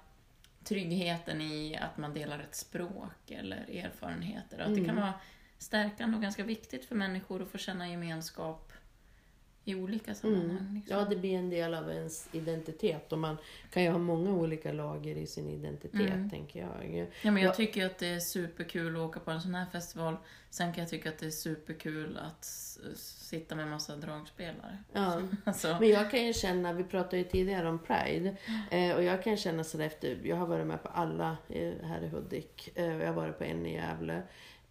tryggheten 0.63 1.41
i 1.41 1.77
att 1.77 1.97
man 1.97 2.13
delar 2.13 2.39
ett 2.39 2.55
språk 2.55 3.31
eller 3.31 3.57
erfarenheter. 3.57 4.59
Att 4.59 4.69
det 4.69 4.75
kan 4.75 4.89
Mm. 4.89 5.01
vara 5.01 5.13
stärkande 5.57 6.15
och 6.15 6.21
ganska 6.21 6.43
viktigt 6.43 6.85
för 6.85 6.95
människor 6.95 7.41
att 7.41 7.49
få 7.49 7.57
känna 7.57 7.89
gemenskap 7.89 8.71
i 9.67 9.75
olika 9.75 10.15
sammanhang. 10.15 10.49
Mm. 10.49 10.75
Liksom. 10.75 10.97
Ja, 10.97 11.05
det 11.05 11.15
blir 11.15 11.35
en 11.37 11.49
del 11.49 11.73
av 11.73 11.89
ens 11.91 12.29
identitet 12.31 13.11
och 13.11 13.19
man 13.19 13.37
kan 13.71 13.83
ju 13.83 13.89
ha 13.89 13.97
många 13.97 14.31
olika 14.33 14.71
lager 14.71 15.15
i 15.15 15.27
sin 15.27 15.49
identitet, 15.49 16.01
Mm. 16.11 16.29
tänker 16.29 16.59
jag. 16.59 17.07
Ja, 17.21 17.31
men 17.31 17.43
jag 17.43 17.49
Ja. 17.49 17.53
tycker 17.55 17.85
att 17.85 17.97
det 17.97 18.07
är 18.07 18.19
superkul 18.19 18.95
att 18.95 19.01
åka 19.01 19.19
på 19.19 19.31
en 19.31 19.41
sån 19.41 19.55
här 19.55 19.65
festival. 19.65 20.15
Sen 20.49 20.73
kan 20.73 20.81
jag 20.81 20.89
tycka 20.89 21.09
att 21.09 21.17
det 21.19 21.25
är 21.25 21.29
superkul 21.31 22.17
att 22.17 22.45
sitta 22.95 23.55
med 23.55 23.67
massa 23.67 23.95
dragspelare. 23.95 24.77
Ja. 24.93 25.21
Alltså, 25.43 25.77
Men 25.79 25.89
jag 25.89 26.11
kan 26.11 26.25
ju 26.25 26.33
känna, 26.33 26.73
vi 26.73 26.83
pratade 26.83 27.17
ju 27.17 27.23
tidigare 27.23 27.69
om 27.69 27.79
Pride, 27.79 28.35
eh, 28.71 28.95
och 28.95 29.03
jag 29.03 29.23
kan 29.23 29.37
känna 29.37 29.63
sådär 29.63 29.85
efter, 29.85 30.19
jag 30.23 30.35
har 30.35 30.47
varit 30.47 30.67
med 30.67 30.83
på 30.83 30.89
alla 30.89 31.37
eh, 31.49 31.73
här 31.83 32.01
i 32.03 32.07
Hudik, 32.07 32.69
eh, 32.75 32.95
och 32.95 33.01
jag 33.01 33.07
har 33.07 33.13
varit 33.13 33.37
på 33.37 33.43
en 33.43 33.65
i 33.65 33.73
Gävle. 33.73 34.21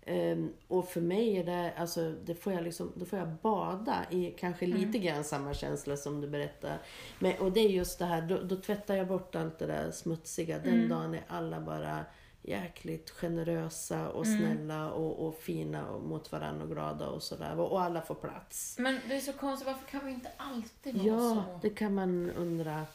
Eh, 0.07 0.39
och 0.69 0.89
för 0.89 1.01
mig 1.01 1.37
är 1.37 1.45
det, 1.45 1.73
alltså, 1.77 2.13
det 2.25 2.35
får 2.35 2.53
jag 2.53 2.63
liksom, 2.63 2.93
då 2.95 3.05
får 3.05 3.19
jag 3.19 3.29
bada 3.29 3.97
i 4.11 4.31
kanske 4.39 4.67
lite 4.67 4.99
grann 4.99 5.25
samma 5.25 5.55
känsla 5.55 5.97
som 5.97 6.21
du 6.21 6.29
berättar. 6.29 6.79
Men, 7.19 7.39
och 7.39 7.53
det 7.53 7.61
är 7.61 7.69
just 7.69 7.99
det 7.99 8.05
här, 8.05 8.23
då, 8.23 8.43
då 8.43 8.57
tvättar 8.57 8.95
jag 8.95 9.09
bort 9.09 9.35
allt 9.35 9.59
det 9.59 9.67
där 9.67 9.91
smutsiga. 9.91 10.59
Den 10.59 10.89
dagen 10.89 11.15
är 11.15 11.25
alla 11.29 11.61
bara 11.61 12.05
jäkligt 12.43 13.11
generösa 13.11 14.09
och 14.09 14.27
snälla 14.27 14.91
och, 14.93 15.27
och 15.27 15.35
fina 15.39 15.89
och 15.89 16.03
mot 16.03 16.33
varandra 16.33 16.65
och 16.65 16.71
glada 16.71 17.07
och 17.09 17.23
sådär. 17.23 17.61
Och, 17.61 17.73
och 17.73 17.83
alla 17.83 18.01
får 18.03 18.15
plats. 18.15 18.77
men 18.79 19.01
det 19.09 19.17
är 19.17 19.21
så 19.21 19.33
konstigt, 19.33 19.67
varför 19.67 19.87
kan 19.87 20.07
vi 20.07 20.13
inte 20.13 20.31
alltid 20.37 20.97
vara 20.97 21.07
Ja, 21.07 21.19
så? 21.35 21.59
det 21.63 21.71
kan 21.71 21.95
man 21.95 22.31
undra 22.31 22.87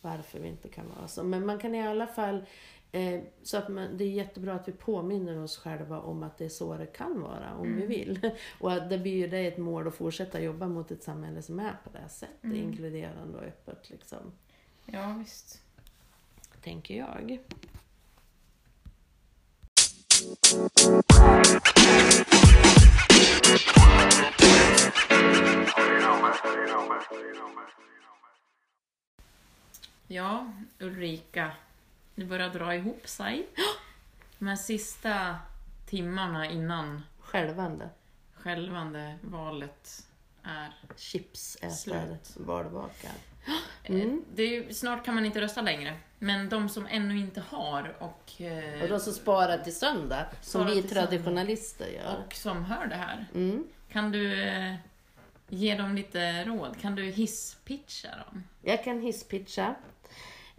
varför 0.00 0.38
vi 0.38 0.48
inte 0.48 0.68
kan 0.68 0.84
vara 0.96 1.08
så. 1.08 1.22
Men 1.24 1.46
man 1.46 1.58
kan 1.58 1.74
i 1.74 1.86
alla 1.88 2.06
fall, 2.06 2.44
eh, 2.94 3.20
så 3.42 3.56
att 3.56 3.68
man, 3.68 3.96
det 3.96 4.04
är 4.04 4.10
jättebra 4.10 4.54
att 4.54 4.68
vi 4.68 4.72
påminner 4.72 5.42
oss 5.42 5.56
själva 5.58 6.00
om 6.00 6.22
att 6.22 6.38
det 6.38 6.44
är 6.44 6.48
så 6.48 6.76
det 6.76 6.86
kan 6.86 7.20
vara 7.20 7.54
om 7.54 7.76
vi 7.76 7.86
vill. 7.86 8.30
Och 8.60 8.72
att 8.72 8.90
det 8.90 8.98
blir 8.98 9.12
ju 9.16 9.26
det 9.28 9.46
ett 9.46 9.58
mål 9.58 9.88
att 9.88 9.94
fortsätta 9.94 10.40
jobba 10.40 10.68
mot 10.68 10.90
ett 10.90 11.02
samhälle 11.02 11.42
som 11.42 11.58
är 11.58 11.76
på 11.84 11.90
det 11.92 11.98
här 11.98 12.08
sättet, 12.08 12.52
inkluderande 12.54 13.38
och 13.38 13.44
öppet 13.44 13.90
liksom, 13.90 14.32
Ja, 14.86 15.14
visst. 15.18 15.62
tänker 16.62 16.96
jag. 16.98 17.38
Ja, 30.06 30.52
Ulrika. 30.78 31.50
Det 32.14 32.24
börjar 32.24 32.48
dra 32.48 32.74
ihop 32.74 33.08
sig. 33.08 33.46
De 34.38 34.46
här 34.48 34.56
sista 34.56 35.36
timmarna 35.86 36.46
innan 36.50 37.02
Självande. 37.20 37.88
självande 38.34 39.18
valet 39.22 40.06
är... 40.42 40.72
Chips 40.96 41.56
äter 41.56 41.68
Slut. 41.70 42.36
valvaka. 42.36 43.08
Mm. 43.84 44.00
Mm. 44.02 44.24
Det 44.34 44.42
är, 44.42 44.48
ju- 44.48 44.74
snart 44.74 45.04
kan 45.04 45.14
man 45.14 45.26
inte 45.26 45.40
rösta 45.40 45.62
längre. 45.62 45.96
Men 46.18 46.48
de 46.48 46.68
som 46.68 46.86
ännu 46.86 47.18
inte 47.18 47.40
har 47.40 47.96
och, 48.02 48.40
eh, 48.42 48.82
Och 48.82 48.88
de 48.88 49.00
som 49.00 49.12
sparar 49.12 49.58
till 49.58 49.76
söndag, 49.76 50.26
som 50.40 50.60
Sparar 50.60 50.74
vi 50.74 50.82
till 50.82 50.90
söndag. 50.90 51.06
traditionalister 51.06 51.86
gör. 51.88 52.24
och 52.26 52.34
som 52.34 52.64
hör 52.64 52.86
det 52.86 52.94
här. 52.96 53.26
Mm. 53.34 53.64
Kan 53.92 54.12
du 54.12 54.42
eh, 54.42 54.74
ge 55.48 55.74
dem 55.76 55.94
lite 55.94 56.44
råd? 56.44 56.76
Kan 56.80 56.94
du 56.94 57.04
hisspitcha 57.04 58.08
dem? 58.16 58.44
Jag 58.62 58.84
kan 58.84 59.00
hisspitcha. 59.00 59.74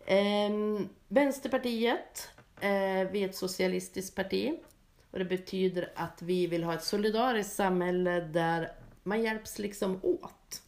Eh, 0.06 0.52
Vänsterpartiet, 1.08 2.30
eh, 2.62 3.12
vi 3.12 3.24
är 3.24 3.30
ett 3.30 3.36
socialistiskt 3.36 4.15
parti. 4.15 4.54
Och 5.12 5.20
det 5.20 5.26
betyder 5.26 5.91
att 5.96 6.22
vi 6.22 6.48
vill 6.48 6.63
ha 6.63 6.74
ett 6.74 6.84
solidariskt 6.84 7.56
samhälle 7.56 8.20
där 8.20 8.72
man 9.04 9.24
hjälps 9.24 9.60
liksom 9.60 10.00
åt. 10.04 10.62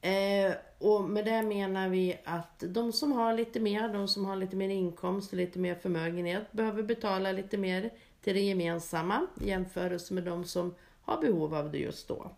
Eh, 0.00 0.54
och 0.78 1.04
med 1.04 1.24
det 1.24 1.42
menar 1.42 1.88
vi 1.88 2.18
att 2.24 2.64
de 2.66 2.92
som 2.92 3.12
har 3.12 3.34
lite 3.34 3.60
mer, 3.60 3.88
de 3.88 4.08
som 4.08 4.24
har 4.24 4.36
lite 4.36 4.56
mer 4.56 4.68
inkomst 4.68 5.32
och 5.32 5.36
lite 5.36 5.58
mer 5.58 5.74
förmögenhet 5.74 6.52
behöver 6.52 6.82
betala 6.82 7.32
lite 7.32 7.58
mer 7.58 7.90
till 8.22 8.34
det 8.34 8.40
gemensamma 8.40 9.26
i 9.40 9.48
jämförelse 9.48 10.14
med 10.14 10.24
de 10.24 10.44
som 10.44 10.74
har 11.02 11.20
behov 11.20 11.54
av 11.54 11.72
det 11.72 11.78
just 11.78 12.08
då. 12.08 12.30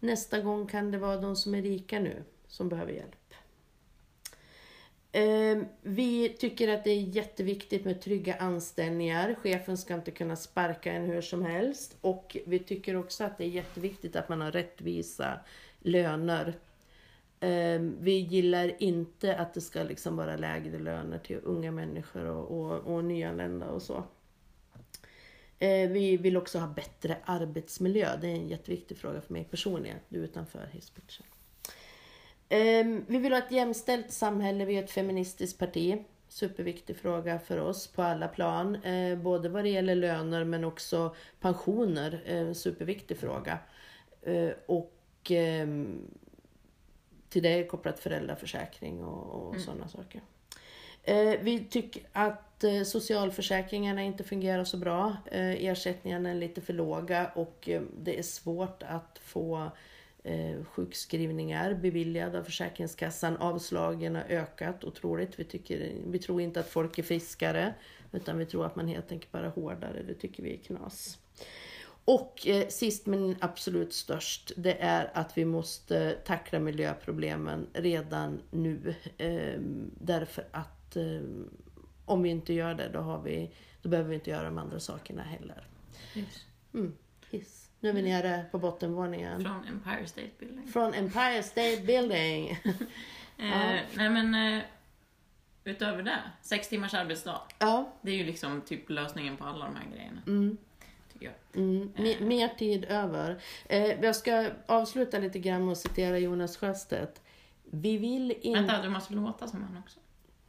Nästa 0.00 0.40
gång 0.40 0.66
kan 0.66 0.90
det 0.90 0.98
vara 0.98 1.16
de 1.16 1.36
som 1.36 1.54
är 1.54 1.62
rika 1.62 2.00
nu 2.00 2.24
som 2.46 2.68
behöver 2.68 2.92
hjälp. 2.92 3.21
Eh, 5.12 5.58
Vi 5.82 6.28
tycker 6.28 6.68
att 6.68 6.84
det 6.84 6.90
är 6.90 7.00
jätteviktigt 7.00 7.84
med 7.84 8.00
trygga 8.00 8.34
anställningar. 8.34 9.34
Chefen 9.34 9.76
ska 9.78 9.94
inte 9.94 10.10
kunna 10.10 10.36
sparka 10.36 10.92
en 10.92 11.06
hur 11.06 11.20
som 11.20 11.42
helst. 11.42 11.96
Och 12.00 12.36
vi 12.46 12.58
tycker 12.58 12.96
också 12.96 13.24
att 13.24 13.38
det 13.38 13.44
är 13.44 13.48
jätteviktigt 13.48 14.16
att 14.16 14.28
man 14.28 14.40
har 14.40 14.52
rättvisa 14.52 15.40
löner. 15.80 16.54
Ehm, 17.40 17.96
vi 18.00 18.18
gillar 18.18 18.82
inte 18.82 19.36
att 19.36 19.54
det 19.54 19.60
ska 19.60 19.82
liksom 19.82 20.16
vara 20.16 20.36
lägre 20.36 20.78
löner 20.78 21.18
till 21.18 21.40
unga 21.42 21.72
människor 21.72 22.24
och, 22.24 22.60
och, 22.60 22.94
och 22.94 23.04
nyanlända 23.04 23.70
och 23.70 23.82
så. 23.82 24.04
Eh, 25.58 25.90
vi 25.90 26.16
vill 26.16 26.36
också 26.36 26.58
ha 26.58 26.66
bättre 26.66 27.16
arbetsmiljö. 27.24 28.16
Det 28.20 28.26
är 28.26 28.34
en 28.34 28.48
jätteviktig 28.48 28.98
fråga 28.98 29.20
för 29.20 29.32
mig 29.32 29.44
personligen, 29.44 29.98
utanför 30.10 30.68
hisspitchen. 30.72 31.26
Ehm, 32.52 33.04
vi 33.08 33.18
vill 33.18 33.32
ha 33.32 33.38
ett 33.38 33.52
jämställt 33.52 34.12
samhälle, 34.12 34.64
vi 34.64 34.76
är 34.76 34.84
ett 34.84 34.90
feministiskt 34.90 35.58
parti. 35.58 36.04
Superviktig 36.28 36.96
fråga 36.96 37.38
för 37.38 37.58
oss 37.58 37.86
på 37.86 38.02
alla 38.02 38.28
plan. 38.28 38.74
Eh, 38.74 39.18
både 39.18 39.48
vad 39.48 39.64
det 39.64 39.70
gäller 39.70 39.94
löner 39.94 40.44
men 40.44 40.64
också 40.64 41.14
pensioner. 41.40 42.22
Eh, 42.26 42.52
superviktig 42.52 43.18
fråga. 43.18 43.58
Och 44.66 44.92
ehm, 45.30 46.00
till 47.28 47.42
det 47.42 47.48
är 47.48 47.66
kopplat 47.66 47.98
föräldraförsäkring 47.98 49.04
och, 49.04 49.48
och 49.48 49.60
sådana 49.60 49.88
saker. 49.88 50.20
Vi 51.40 51.66
tycker 51.70 52.02
att 52.12 52.64
eh, 52.64 52.82
socialförsäkringarna 52.82 54.02
inte 54.02 54.24
fungerar 54.24 54.64
så 54.64 54.76
bra. 54.76 55.16
Ersättningarna 55.30 56.30
är 56.30 56.34
lite 56.34 56.60
för 56.60 56.72
låga 56.72 57.30
och 57.34 57.68
det 57.98 58.18
är 58.18 58.22
svårt 58.22 58.82
att 58.82 59.18
få 59.22 59.70
eh, 60.24 60.64
sjukskrivningar 60.64 61.74
beviljade 61.74 62.38
av 62.38 62.44
Försäkringskassan. 62.44 63.36
Avslagen 63.36 64.14
har 64.14 64.22
ökat 64.22 64.84
otroligt. 64.84 65.38
Vi, 65.38 65.44
tycker, 65.44 65.92
vi 66.06 66.18
tror 66.18 66.40
inte 66.40 66.60
att 66.60 66.68
folk 66.68 66.98
är 66.98 67.02
friskare 67.02 67.74
utan 68.12 68.38
vi 68.38 68.46
tror 68.46 68.66
att 68.66 68.76
man 68.76 68.88
helt 68.88 69.12
enkelt 69.12 69.32
bara 69.32 69.46
är 69.46 69.50
hårdare. 69.50 70.02
Det 70.02 70.14
tycker 70.14 70.42
vi 70.42 70.54
är 70.54 70.58
knas. 70.58 71.18
Och 72.04 72.46
eh, 72.46 72.68
sist 72.68 73.06
men 73.06 73.36
absolut 73.40 73.92
störst, 73.92 74.52
det 74.56 74.82
är 74.82 75.10
att 75.14 75.38
vi 75.38 75.44
måste 75.44 76.12
tackla 76.24 76.58
miljöproblemen 76.58 77.66
redan 77.72 78.40
nu. 78.50 78.94
Eh, 79.18 79.60
därför 80.00 80.44
att 80.50 80.96
eh, 80.96 81.20
om 82.04 82.22
vi 82.22 82.28
inte 82.28 82.52
gör 82.52 82.74
det, 82.74 82.88
då, 82.88 82.98
har 82.98 83.22
vi, 83.22 83.50
då 83.82 83.88
behöver 83.88 84.08
vi 84.08 84.14
inte 84.14 84.30
göra 84.30 84.44
de 84.44 84.58
andra 84.58 84.80
sakerna 84.80 85.22
heller. 85.22 85.66
Yes. 86.14 86.46
Mm, 86.74 86.92
hiss. 87.30 87.61
Nu 87.82 87.88
är 87.88 87.92
vi 87.92 88.02
nere 88.02 88.44
på 88.50 88.58
bottenvåningen. 88.58 89.42
Från 89.44 89.64
Empire 89.64 90.06
State 90.06 90.28
Building. 90.38 90.66
Från 90.66 90.94
Empire 90.94 91.42
State 91.42 91.82
Building. 91.86 92.58
Eh, 93.38 93.80
nej 93.94 94.10
men, 94.10 94.34
eh, 94.34 94.62
utöver 95.64 96.02
det, 96.02 96.18
sex 96.42 96.68
timmars 96.68 96.94
arbetsdag. 96.94 97.40
ja, 97.58 97.92
Det 98.02 98.10
är 98.10 98.14
ju 98.16 98.24
liksom 98.24 98.60
typ 98.60 98.90
lösningen 98.90 99.36
på 99.36 99.44
alla 99.44 99.64
de 99.64 99.76
här 99.76 99.84
grejerna. 99.94 100.20
mm, 100.26 100.56
mm, 101.54 101.92
me- 101.96 102.24
mer 102.24 102.48
tid 102.48 102.84
över. 102.84 103.38
Eh, 103.68 104.04
jag 104.04 104.16
ska 104.16 104.50
avsluta 104.66 105.18
lite 105.18 105.38
grann 105.38 105.64
med 105.64 105.72
att 105.72 105.78
citera 105.78 106.18
Jonas 106.18 106.56
Sjöstedt. 106.56 107.20
Vi 107.70 107.98
vill 107.98 108.34
inte... 108.40 108.60
Vänta, 108.60 108.82
du 108.82 108.88
måste 108.88 109.14
låta 109.14 109.48
som 109.48 109.62
han 109.62 109.76
också. 109.82 109.98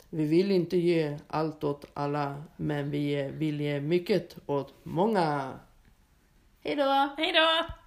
Vi 0.10 0.26
vill 0.26 0.52
inte 0.52 0.78
ge 0.78 1.17
allt 1.28 1.63
åt 1.63 1.86
alla, 1.93 2.43
men 2.58 2.89
vi 2.91 3.30
vill 3.34 3.62
ge 3.62 3.80
mycket 3.82 4.38
åt 4.46 4.74
många. 4.84 5.54
Hej 6.65 6.76
då! 6.76 7.10
Hej 7.17 7.32
då! 7.32 7.83